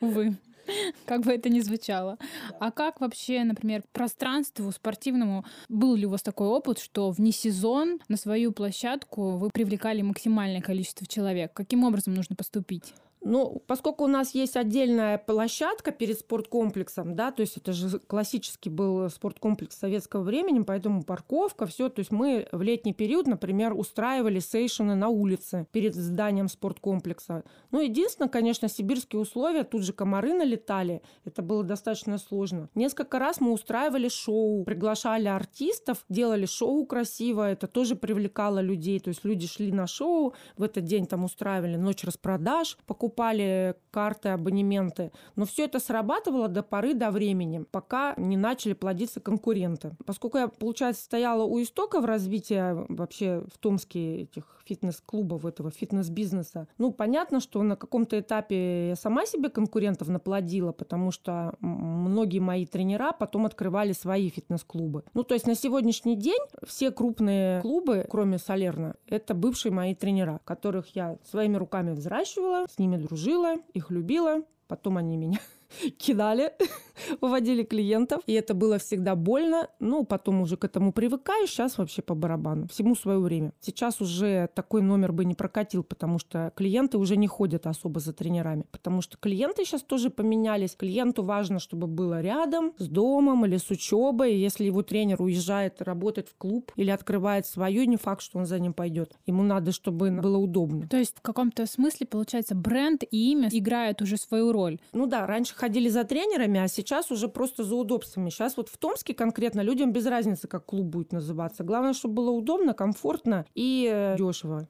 Увы. 0.00 0.36
как 1.06 1.22
бы 1.22 1.32
это 1.32 1.48
ни 1.48 1.60
звучало. 1.60 2.18
А 2.60 2.70
как 2.70 3.00
вообще, 3.00 3.44
например, 3.44 3.82
пространству 3.92 4.70
спортивному, 4.72 5.44
был 5.68 5.94
ли 5.94 6.06
у 6.06 6.10
вас 6.10 6.22
такой 6.22 6.48
опыт, 6.48 6.78
что 6.78 7.10
вне 7.10 7.32
сезон 7.32 8.00
на 8.08 8.16
свою 8.16 8.52
площадку 8.52 9.32
вы 9.36 9.50
привлекали 9.50 10.02
максимальное 10.02 10.60
количество 10.60 11.06
человек? 11.06 11.52
Каким 11.52 11.84
образом 11.84 12.14
нужно 12.14 12.36
поступить? 12.36 12.94
Ну, 13.24 13.62
поскольку 13.66 14.04
у 14.04 14.08
нас 14.08 14.34
есть 14.34 14.56
отдельная 14.56 15.16
площадка 15.16 15.92
перед 15.92 16.18
спорткомплексом, 16.18 17.16
да, 17.16 17.32
то 17.32 17.40
есть 17.40 17.56
это 17.56 17.72
же 17.72 17.98
классический 17.98 18.68
был 18.68 19.08
спорткомплекс 19.08 19.76
советского 19.76 20.22
времени, 20.22 20.60
поэтому 20.60 21.02
парковка, 21.02 21.66
все, 21.66 21.88
то 21.88 22.00
есть 22.00 22.12
мы 22.12 22.46
в 22.52 22.60
летний 22.60 22.92
период, 22.92 23.26
например, 23.26 23.72
устраивали 23.72 24.40
сейшены 24.40 24.94
на 24.94 25.08
улице 25.08 25.66
перед 25.72 25.94
зданием 25.94 26.48
спорткомплекса. 26.48 27.44
Ну, 27.70 27.80
единственное, 27.80 28.28
конечно, 28.28 28.68
сибирские 28.68 29.20
условия, 29.22 29.64
тут 29.64 29.84
же 29.84 29.94
комары 29.94 30.34
налетали, 30.34 31.00
это 31.24 31.40
было 31.40 31.64
достаточно 31.64 32.18
сложно. 32.18 32.68
Несколько 32.74 33.18
раз 33.18 33.40
мы 33.40 33.52
устраивали 33.52 34.08
шоу, 34.08 34.64
приглашали 34.64 35.28
артистов, 35.28 36.04
делали 36.10 36.44
шоу 36.44 36.84
красиво, 36.84 37.50
это 37.50 37.68
тоже 37.68 37.96
привлекало 37.96 38.58
людей, 38.58 39.00
то 39.00 39.08
есть 39.08 39.24
люди 39.24 39.46
шли 39.46 39.72
на 39.72 39.86
шоу, 39.86 40.34
в 40.58 40.62
этот 40.62 40.84
день 40.84 41.06
там 41.06 41.24
устраивали 41.24 41.76
ночь 41.76 42.04
распродаж, 42.04 42.76
покупали 42.86 43.13
покупали 43.14 43.76
карты, 43.90 44.30
абонементы. 44.30 45.12
Но 45.36 45.44
все 45.46 45.64
это 45.64 45.78
срабатывало 45.78 46.48
до 46.48 46.62
поры 46.62 46.94
до 46.94 47.10
времени, 47.10 47.64
пока 47.70 48.14
не 48.16 48.36
начали 48.36 48.72
плодиться 48.72 49.20
конкуренты. 49.20 49.96
Поскольку 50.04 50.38
я, 50.38 50.48
получается, 50.48 51.04
стояла 51.04 51.44
у 51.44 51.62
истоков 51.62 52.04
развития 52.04 52.84
вообще 52.88 53.44
в 53.52 53.58
Томске 53.58 54.22
этих 54.22 54.62
фитнес-клубов, 54.64 55.44
этого 55.44 55.70
фитнес-бизнеса, 55.70 56.68
ну, 56.78 56.92
понятно, 56.92 57.40
что 57.40 57.62
на 57.62 57.76
каком-то 57.76 58.18
этапе 58.18 58.88
я 58.88 58.96
сама 58.96 59.26
себе 59.26 59.48
конкурентов 59.48 60.08
наплодила, 60.08 60.72
потому 60.72 61.10
что 61.10 61.54
многие 61.60 62.40
мои 62.40 62.66
тренера 62.66 63.12
потом 63.12 63.46
открывали 63.46 63.92
свои 63.92 64.30
фитнес-клубы. 64.30 65.04
Ну, 65.14 65.22
то 65.22 65.34
есть 65.34 65.46
на 65.46 65.54
сегодняшний 65.54 66.16
день 66.16 66.40
все 66.66 66.90
крупные 66.90 67.60
клубы, 67.60 68.06
кроме 68.08 68.38
Солерна, 68.38 68.96
это 69.06 69.34
бывшие 69.34 69.72
мои 69.72 69.94
тренера, 69.94 70.40
которых 70.44 70.94
я 70.96 71.18
своими 71.24 71.56
руками 71.56 71.92
взращивала, 71.92 72.66
с 72.68 72.78
ними 72.78 72.96
дружила, 72.96 73.56
их 73.72 73.90
любила. 73.90 74.42
Потом 74.66 74.96
они 74.96 75.16
меня 75.16 75.38
кидали. 75.98 76.52
уводили 77.20 77.62
клиентов, 77.62 78.22
и 78.26 78.32
это 78.32 78.54
было 78.54 78.78
всегда 78.78 79.14
больно. 79.14 79.68
Ну, 79.80 80.04
потом 80.04 80.40
уже 80.40 80.56
к 80.56 80.64
этому 80.64 80.92
привыкаю, 80.92 81.46
сейчас 81.46 81.78
вообще 81.78 82.02
по 82.02 82.14
барабану. 82.14 82.68
Всему 82.68 82.94
свое 82.94 83.18
время. 83.18 83.52
Сейчас 83.60 84.00
уже 84.00 84.48
такой 84.54 84.82
номер 84.82 85.12
бы 85.12 85.24
не 85.24 85.34
прокатил, 85.34 85.82
потому 85.82 86.18
что 86.18 86.52
клиенты 86.56 86.98
уже 86.98 87.16
не 87.16 87.26
ходят 87.26 87.66
особо 87.66 88.00
за 88.00 88.12
тренерами, 88.12 88.64
потому 88.70 89.00
что 89.02 89.16
клиенты 89.18 89.64
сейчас 89.64 89.82
тоже 89.82 90.10
поменялись. 90.10 90.76
Клиенту 90.76 91.22
важно, 91.22 91.58
чтобы 91.58 91.86
было 91.86 92.20
рядом, 92.20 92.72
с 92.78 92.88
домом 92.88 93.44
или 93.46 93.56
с 93.56 93.70
учебой. 93.70 94.36
Если 94.36 94.64
его 94.64 94.82
тренер 94.82 95.20
уезжает, 95.22 95.82
работает 95.82 96.28
в 96.28 96.36
клуб 96.36 96.72
или 96.76 96.90
открывает 96.90 97.46
свою, 97.46 97.84
не 97.84 97.96
факт, 97.96 98.22
что 98.22 98.38
он 98.38 98.46
за 98.46 98.58
ним 98.58 98.72
пойдет. 98.72 99.16
Ему 99.26 99.42
надо, 99.42 99.72
чтобы 99.72 100.10
было 100.10 100.38
удобно. 100.38 100.88
То 100.88 100.96
есть 100.96 101.16
в 101.18 101.22
каком-то 101.22 101.66
смысле, 101.66 102.06
получается, 102.06 102.54
бренд 102.54 103.02
и 103.10 103.32
имя 103.32 103.48
играют 103.50 104.02
уже 104.02 104.16
свою 104.16 104.52
роль. 104.52 104.78
Ну 104.92 105.06
да, 105.06 105.26
раньше 105.26 105.54
ходили 105.54 105.88
за 105.88 106.04
тренерами, 106.04 106.60
а 106.60 106.68
сейчас 106.68 106.83
уже 107.10 107.28
просто 107.28 107.64
за 107.64 107.74
удобствами. 107.74 108.30
Сейчас 108.30 108.56
вот 108.56 108.68
в 108.68 108.76
Томске 108.78 109.14
конкретно 109.14 109.60
людям 109.60 109.92
без 109.92 110.06
разницы, 110.06 110.48
как 110.48 110.66
клуб 110.66 110.86
будет 110.86 111.12
называться. 111.12 111.64
Главное, 111.64 111.92
чтобы 111.92 112.14
было 112.14 112.30
удобно, 112.30 112.74
комфортно 112.74 113.46
и 113.54 114.14
дешево. 114.18 114.68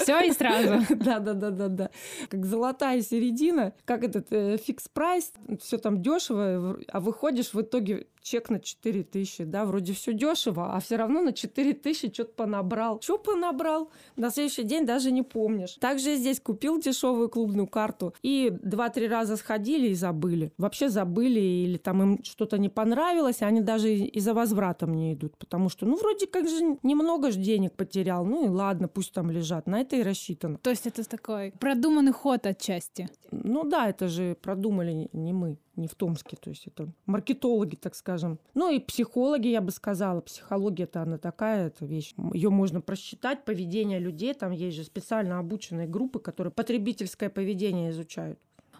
Все 0.00 0.20
и 0.20 0.32
сразу. 0.32 0.84
Да, 0.96 1.18
да, 1.18 1.34
да, 1.34 1.50
да, 1.50 1.68
да. 1.68 1.90
Как 2.28 2.44
золотая 2.44 3.00
середина, 3.02 3.72
как 3.84 4.02
этот 4.02 4.32
э, 4.32 4.56
фикс 4.56 4.88
прайс, 4.88 5.32
все 5.60 5.78
там 5.78 6.02
дешево, 6.02 6.78
а 6.88 7.00
выходишь 7.00 7.54
в 7.54 7.60
итоге 7.60 8.06
чек 8.28 8.50
на 8.50 8.60
4 8.60 9.04
тысячи, 9.04 9.44
да, 9.44 9.64
вроде 9.64 9.92
все 9.92 10.12
дешево, 10.12 10.74
а 10.74 10.80
все 10.80 10.96
равно 10.96 11.20
на 11.20 11.32
4 11.32 11.72
тысячи 11.74 12.12
что-то 12.12 12.32
понабрал. 12.34 13.00
Что 13.00 13.18
понабрал? 13.18 13.90
На 14.16 14.30
следующий 14.30 14.64
день 14.64 14.84
даже 14.86 15.10
не 15.10 15.22
помнишь. 15.22 15.76
Также 15.80 16.16
здесь 16.16 16.40
купил 16.40 16.80
дешевую 16.80 17.28
клубную 17.28 17.66
карту 17.66 18.14
и 18.22 18.52
два-три 18.62 19.08
раза 19.08 19.36
сходили 19.36 19.88
и 19.88 19.94
забыли. 19.94 20.52
Вообще 20.58 20.88
забыли 20.88 21.40
или 21.40 21.78
там 21.78 22.02
им 22.02 22.24
что-то 22.24 22.58
не 22.58 22.68
понравилось, 22.68 23.42
они 23.42 23.60
даже 23.60 23.94
и 23.94 24.20
за 24.20 24.34
возвратом 24.34 24.94
не 24.94 25.14
идут, 25.14 25.36
потому 25.38 25.68
что, 25.68 25.86
ну, 25.86 25.96
вроде 25.96 26.26
как 26.26 26.48
же 26.48 26.78
немного 26.82 27.30
же 27.30 27.38
денег 27.38 27.72
потерял, 27.74 28.24
ну 28.24 28.44
и 28.44 28.48
ладно, 28.48 28.88
пусть 28.88 29.12
там 29.12 29.30
лежат. 29.30 29.66
На 29.66 29.80
это 29.80 29.96
и 29.96 30.02
рассчитано. 30.02 30.58
То 30.58 30.70
есть 30.70 30.86
это 30.86 31.08
такой 31.08 31.52
продуманный 31.58 32.12
ход 32.12 32.46
отчасти? 32.46 33.08
Ну 33.30 33.64
да, 33.64 33.88
это 33.88 34.08
же 34.08 34.36
продумали 34.40 35.08
не 35.12 35.32
мы 35.32 35.56
не 35.78 35.88
в 35.88 35.94
Томске, 35.94 36.36
то 36.36 36.50
есть 36.50 36.66
это 36.66 36.88
маркетологи, 37.06 37.76
так 37.76 37.94
скажем. 37.94 38.38
Ну 38.54 38.70
и 38.70 38.78
психологи, 38.78 39.48
я 39.48 39.60
бы 39.60 39.70
сказала. 39.70 40.20
Психология-то 40.20 41.02
она 41.02 41.18
такая 41.18 41.68
это 41.68 41.86
вещь. 41.86 42.14
Ее 42.32 42.50
можно 42.50 42.80
просчитать, 42.80 43.44
поведение 43.44 43.98
людей. 43.98 44.34
Там 44.34 44.52
есть 44.52 44.76
же 44.76 44.84
специально 44.84 45.38
обученные 45.38 45.86
группы, 45.86 46.18
которые 46.18 46.52
потребительское 46.52 47.30
поведение 47.30 47.90
изучают. 47.90 48.38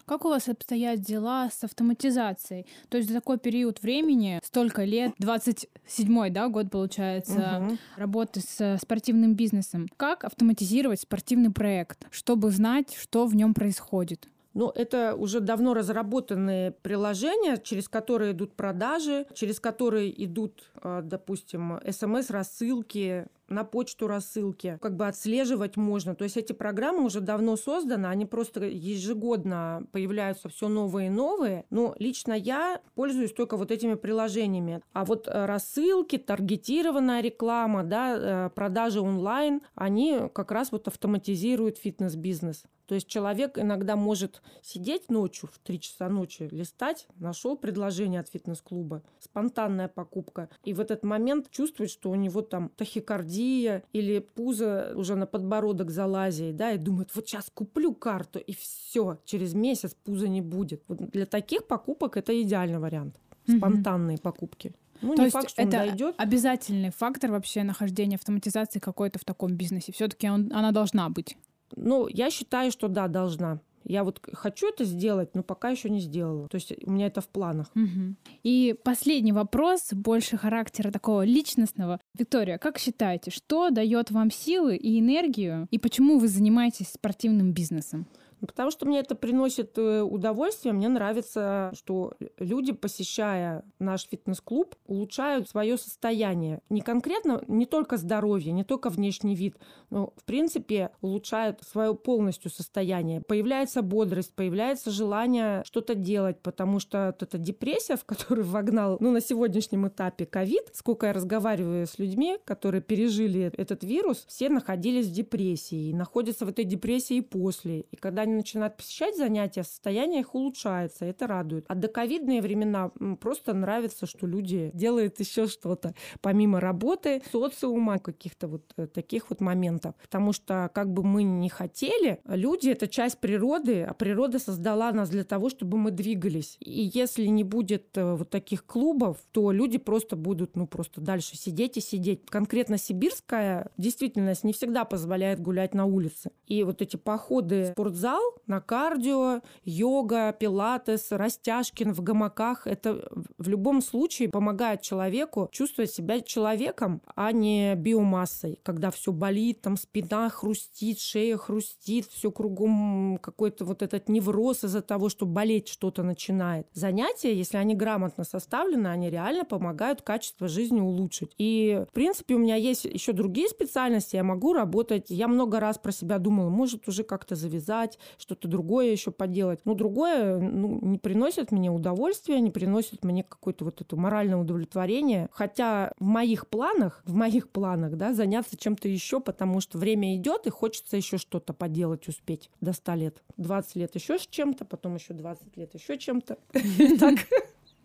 Как 0.09 0.25
у 0.25 0.29
вас 0.29 0.49
обстоят 0.49 1.01
дела 1.01 1.51
с 1.51 1.63
автоматизацией? 1.63 2.65
То 2.89 2.97
есть 2.97 3.09
за 3.09 3.15
такой 3.15 3.37
период 3.37 3.83
времени, 3.83 4.39
столько 4.43 4.83
лет, 4.83 5.13
27-й 5.21 6.31
да, 6.31 6.47
год 6.47 6.71
получается, 6.71 7.63
угу. 7.63 7.77
работы 7.95 8.39
с 8.39 8.79
спортивным 8.81 9.35
бизнесом. 9.35 9.87
Как 9.97 10.23
автоматизировать 10.23 11.01
спортивный 11.01 11.51
проект, 11.51 12.07
чтобы 12.09 12.49
знать, 12.49 12.95
что 12.99 13.27
в 13.27 13.35
нем 13.35 13.53
происходит? 13.53 14.27
Ну, 14.53 14.71
это 14.73 15.15
уже 15.15 15.39
давно 15.39 15.73
разработанные 15.73 16.71
приложения, 16.71 17.57
через 17.57 17.87
которые 17.87 18.31
идут 18.31 18.55
продажи, 18.55 19.25
через 19.33 19.59
которые 19.59 20.23
идут, 20.23 20.71
а, 20.75 21.01
допустим, 21.01 21.79
смс-рассылки, 21.89 23.27
на 23.49 23.63
почту 23.63 24.07
рассылки, 24.07 24.77
как 24.81 24.95
бы 24.95 25.07
отслеживать 25.07 25.75
можно. 25.75 26.15
То 26.15 26.23
есть 26.23 26.37
эти 26.37 26.53
программы 26.53 27.03
уже 27.03 27.19
давно 27.19 27.57
созданы, 27.57 28.07
они 28.07 28.25
просто 28.25 28.65
ежегодно 28.65 29.87
появляются 29.91 30.49
все 30.49 30.67
новые 30.67 31.07
и 31.07 31.09
новые. 31.09 31.65
Но 31.69 31.95
лично 31.99 32.33
я 32.33 32.81
пользуюсь 32.95 33.33
только 33.33 33.57
вот 33.57 33.71
этими 33.71 33.95
приложениями. 33.95 34.81
А 34.93 35.05
вот 35.05 35.27
э, 35.27 35.45
рассылки, 35.45 36.17
таргетированная 36.17 37.21
реклама, 37.21 37.83
да, 37.83 38.17
э, 38.17 38.49
продажи 38.53 39.01
онлайн, 39.01 39.61
они 39.75 40.29
как 40.33 40.51
раз 40.51 40.71
вот 40.71 40.87
автоматизируют 40.87 41.77
фитнес-бизнес. 41.77 42.63
То 42.89 42.95
есть 42.95 43.07
человек 43.07 43.59
иногда 43.59 43.95
может 43.95 44.41
сидеть 44.63 45.11
ночью 45.11 45.47
в 45.47 45.59
3 45.59 45.79
часа 45.79 46.09
ночи, 46.09 46.49
листать, 46.49 47.05
нашел 47.19 47.55
предложение 47.55 48.19
от 48.19 48.29
фитнес-клуба, 48.29 49.03
спонтанная 49.19 49.87
покупка, 49.87 50.49
и 50.63 50.73
в 50.73 50.79
этот 50.79 51.03
момент 51.03 51.51
чувствует, 51.51 51.91
что 51.91 52.09
у 52.09 52.15
него 52.15 52.41
там 52.41 52.69
тахикардия 52.69 53.83
или 53.93 54.17
пузо 54.17 54.93
уже 54.95 55.13
на 55.13 55.27
подбородок 55.27 55.91
залазит, 55.91 56.55
да, 56.55 56.71
и 56.71 56.79
думает, 56.79 57.11
вот 57.13 57.27
сейчас 57.27 57.51
куплю 57.53 57.93
карту, 57.93 58.39
и 58.39 58.53
все, 58.53 59.19
через 59.23 59.53
месяц 59.53 59.93
пуза 59.93 60.27
не 60.27 60.41
будет. 60.41 60.81
Вот 60.87 60.97
для 61.11 61.27
таких 61.27 61.67
покупок 61.67 62.17
это 62.17 62.41
идеальный 62.41 62.79
вариант. 62.79 63.19
Спонтанные 63.45 64.15
угу. 64.15 64.23
покупки. 64.23 64.73
Ну, 65.03 65.13
То 65.13 65.21
не 65.21 65.25
есть 65.25 65.33
факт, 65.33 65.51
что 65.51 65.61
это 65.61 65.71
дойдет. 65.71 66.15
обязательный 66.17 66.89
фактор 66.89 67.29
вообще 67.29 67.61
нахождения 67.61 68.15
автоматизации 68.15 68.79
какой-то 68.79 69.19
в 69.19 69.25
таком 69.25 69.55
бизнесе. 69.55 69.91
Все-таки 69.91 70.25
она 70.25 70.71
должна 70.71 71.07
быть. 71.09 71.37
Ну, 71.75 72.07
я 72.07 72.29
считаю, 72.29 72.71
что 72.71 72.87
да, 72.87 73.07
должна. 73.07 73.59
Я 73.85 74.03
вот 74.03 74.21
хочу 74.33 74.69
это 74.69 74.83
сделать, 74.83 75.33
но 75.33 75.41
пока 75.41 75.69
еще 75.69 75.89
не 75.89 75.99
сделала. 75.99 76.47
То 76.47 76.55
есть 76.55 76.73
у 76.85 76.91
меня 76.91 77.07
это 77.07 77.21
в 77.21 77.27
планах. 77.27 77.71
Угу. 77.75 78.15
И 78.43 78.75
последний 78.83 79.31
вопрос, 79.31 79.89
больше 79.93 80.37
характера 80.37 80.91
такого 80.91 81.23
личностного. 81.23 81.99
Виктория, 82.17 82.57
как 82.57 82.77
считаете, 82.77 83.31
что 83.31 83.69
дает 83.69 84.11
вам 84.11 84.31
силы 84.31 84.75
и 84.75 84.99
энергию, 84.99 85.67
и 85.71 85.79
почему 85.79 86.19
вы 86.19 86.27
занимаетесь 86.27 86.89
спортивным 86.89 87.51
бизнесом? 87.53 88.05
Потому 88.41 88.71
что 88.71 88.85
мне 88.85 88.99
это 88.99 89.15
приносит 89.15 89.77
э, 89.77 90.01
удовольствие. 90.01 90.73
Мне 90.73 90.87
нравится, 90.87 91.71
что 91.73 92.13
люди, 92.37 92.71
посещая 92.71 93.63
наш 93.79 94.07
фитнес-клуб, 94.07 94.75
улучшают 94.85 95.49
свое 95.49 95.77
состояние. 95.77 96.61
Не 96.69 96.81
конкретно, 96.81 97.43
не 97.47 97.65
только 97.65 97.97
здоровье, 97.97 98.51
не 98.51 98.63
только 98.63 98.89
внешний 98.89 99.35
вид, 99.35 99.57
но, 99.89 100.13
в 100.15 100.23
принципе, 100.23 100.91
улучшают 101.01 101.61
свое 101.63 101.95
полностью 101.95 102.51
состояние. 102.51 103.21
Появляется 103.21 103.81
бодрость, 103.81 104.33
появляется 104.35 104.91
желание 104.91 105.63
что-то 105.65 105.95
делать, 105.95 106.41
потому 106.41 106.79
что 106.79 107.07
вот 107.07 107.23
эта 107.23 107.37
депрессия, 107.37 107.95
в 107.95 108.05
которую 108.05 108.45
вогнал, 108.47 108.97
ну, 108.99 109.11
на 109.11 109.21
сегодняшнем 109.21 109.87
этапе 109.87 110.25
ковид, 110.25 110.69
сколько 110.73 111.07
я 111.07 111.13
разговариваю 111.13 111.87
с 111.87 111.99
людьми, 111.99 112.37
которые 112.45 112.81
пережили 112.81 113.51
этот 113.57 113.83
вирус, 113.83 114.25
все 114.27 114.49
находились 114.49 115.07
в 115.07 115.11
депрессии 115.11 115.89
и 115.89 115.93
находятся 115.93 116.45
в 116.45 116.49
этой 116.49 116.65
депрессии 116.65 117.17
и 117.17 117.21
после. 117.21 117.81
И 117.81 117.95
когда 117.95 118.25
они 118.29 118.37
начинают 118.37 118.77
посещать 118.77 119.17
занятия, 119.17 119.63
состояние 119.63 120.21
их 120.21 120.35
улучшается, 120.35 121.05
это 121.05 121.27
радует. 121.27 121.65
А 121.67 121.75
доковидные 121.75 122.41
времена 122.41 122.91
просто 123.19 123.53
нравится, 123.53 124.05
что 124.05 124.27
люди 124.27 124.71
делают 124.73 125.19
еще 125.19 125.47
что-то 125.47 125.93
помимо 126.21 126.59
работы, 126.59 127.21
социума, 127.31 127.99
каких-то 127.99 128.47
вот 128.47 128.73
э, 128.77 128.87
таких 128.87 129.29
вот 129.29 129.41
моментов. 129.41 129.95
Потому 130.01 130.33
что 130.33 130.69
как 130.73 130.91
бы 130.91 131.03
мы 131.03 131.23
ни 131.23 131.47
хотели, 131.47 132.19
люди— 132.25 132.69
это 132.69 132.87
часть 132.87 133.19
природы, 133.19 133.83
а 133.83 133.93
природа 133.93 134.39
создала 134.39 134.91
нас 134.91 135.09
для 135.09 135.23
того, 135.23 135.49
чтобы 135.49 135.77
мы 135.77 135.91
двигались. 135.91 136.57
И 136.59 136.91
если 136.93 137.25
не 137.25 137.43
будет 137.43 137.97
э, 137.97 138.13
вот 138.13 138.29
таких 138.29 138.65
клубов, 138.65 139.17
то 139.31 139.51
люди 139.51 139.77
просто 139.77 140.15
будут, 140.15 140.55
ну, 140.55 140.67
просто 140.67 141.01
дальше 141.01 141.35
сидеть 141.35 141.77
и 141.77 141.81
сидеть. 141.81 142.25
Конкретно 142.27 142.77
сибирская 142.77 143.71
действительность 143.77 144.43
не 144.43 144.53
всегда 144.53 144.85
позволяет 144.85 145.39
гулять 145.39 145.73
на 145.73 145.85
улице. 145.85 146.31
И 146.45 146.63
вот 146.63 146.81
эти 146.81 146.95
походы 146.95 147.63
в 147.63 147.67
спортзал 147.71 148.18
зал 148.19 148.35
на 148.47 148.61
кардио, 148.61 149.41
йога, 149.63 150.33
пилатес, 150.33 151.11
растяжки 151.11 151.83
в 151.83 152.01
гамаках. 152.01 152.67
Это 152.67 153.07
в 153.37 153.47
любом 153.47 153.81
случае 153.81 154.29
помогает 154.29 154.81
человеку 154.81 155.49
чувствовать 155.51 155.91
себя 155.91 156.21
человеком, 156.21 157.01
а 157.15 157.31
не 157.31 157.75
биомассой, 157.75 158.59
когда 158.63 158.91
все 158.91 159.11
болит, 159.11 159.61
там 159.61 159.77
спина 159.77 160.29
хрустит, 160.29 160.99
шея 160.99 161.37
хрустит, 161.37 162.07
все 162.07 162.31
кругом 162.31 163.19
какой-то 163.21 163.65
вот 163.65 163.81
этот 163.81 164.09
невроз 164.09 164.63
из-за 164.63 164.81
того, 164.81 165.09
что 165.09 165.25
болеть 165.25 165.67
что-то 165.67 166.03
начинает. 166.03 166.67
Занятия, 166.73 167.33
если 167.33 167.57
они 167.57 167.75
грамотно 167.75 168.23
составлены, 168.23 168.87
они 168.87 169.09
реально 169.09 169.45
помогают 169.45 170.01
качество 170.01 170.47
жизни 170.47 170.81
улучшить. 170.81 171.33
И, 171.37 171.85
в 171.89 171.93
принципе, 171.93 172.35
у 172.35 172.39
меня 172.39 172.55
есть 172.55 172.85
еще 172.85 173.13
другие 173.13 173.47
специальности, 173.47 174.15
я 174.15 174.23
могу 174.23 174.53
работать. 174.53 175.05
Я 175.09 175.27
много 175.27 175.59
раз 175.59 175.77
про 175.77 175.91
себя 175.91 176.17
думала, 176.17 176.49
может 176.49 176.87
уже 176.87 177.03
как-то 177.03 177.35
завязать, 177.35 177.99
что-то 178.17 178.47
другое 178.47 178.91
еще 178.91 179.11
поделать. 179.11 179.59
Но 179.65 179.73
другое 179.73 180.39
ну, 180.39 180.79
не 180.81 180.97
приносит 180.97 181.51
мне 181.51 181.69
удовольствия, 181.69 182.39
не 182.39 182.51
приносит 182.51 183.03
мне 183.03 183.23
какое-то 183.23 183.65
вот 183.65 183.81
это 183.81 183.95
моральное 183.95 184.37
удовлетворение. 184.37 185.29
Хотя 185.31 185.93
в 185.99 186.03
моих 186.03 186.47
планах, 186.47 187.01
в 187.05 187.13
моих 187.13 187.49
планах, 187.49 187.95
да, 187.95 188.13
заняться 188.13 188.57
чем-то 188.57 188.87
еще, 188.87 189.19
потому 189.19 189.61
что 189.61 189.77
время 189.77 190.15
идет 190.15 190.47
и 190.47 190.49
хочется 190.49 190.97
еще 190.97 191.17
что-то 191.17 191.53
поделать, 191.53 192.07
успеть 192.07 192.49
до 192.61 192.73
100 192.73 192.93
лет. 192.95 193.23
20 193.37 193.75
лет 193.75 193.95
еще 193.95 194.17
с 194.17 194.27
чем-то, 194.27 194.65
потом 194.65 194.95
еще 194.95 195.13
20 195.13 195.57
лет 195.57 195.73
еще 195.73 195.97
чем-то. 195.97 196.37
Так. 196.99 197.19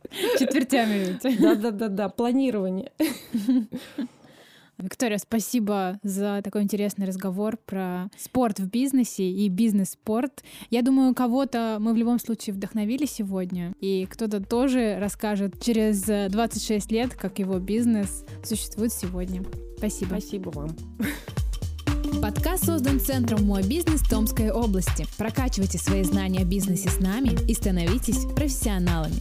Четвертями. 0.38 1.18
Да-да-да-да, 1.22 2.08
планирование. 2.08 2.92
Виктория, 4.78 5.18
спасибо 5.18 5.98
за 6.02 6.40
такой 6.42 6.62
интересный 6.62 7.06
разговор 7.06 7.56
про 7.56 8.10
спорт 8.18 8.58
в 8.58 8.68
бизнесе 8.68 9.24
и 9.24 9.48
бизнес-спорт. 9.48 10.42
Я 10.70 10.82
думаю, 10.82 11.14
кого-то 11.14 11.78
мы 11.80 11.94
в 11.94 11.96
любом 11.96 12.18
случае 12.18 12.54
вдохновили 12.54 13.06
сегодня, 13.06 13.74
и 13.80 14.06
кто-то 14.10 14.40
тоже 14.40 14.98
расскажет 14.98 15.62
через 15.62 16.02
26 16.02 16.90
лет, 16.92 17.14
как 17.14 17.38
его 17.38 17.58
бизнес 17.58 18.24
существует 18.42 18.92
сегодня. 18.92 19.42
Спасибо. 19.78 20.08
Спасибо 20.08 20.50
вам. 20.50 20.76
Подкаст 22.20 22.66
создан 22.66 23.00
Центром 23.00 23.44
«Мой 23.44 23.62
бизнес» 23.62 24.00
Томской 24.02 24.50
области. 24.50 25.06
Прокачивайте 25.18 25.78
свои 25.78 26.02
знания 26.02 26.40
о 26.40 26.44
бизнесе 26.44 26.88
с 26.88 26.98
нами 26.98 27.36
и 27.48 27.54
становитесь 27.54 28.24
профессионалами. 28.34 29.20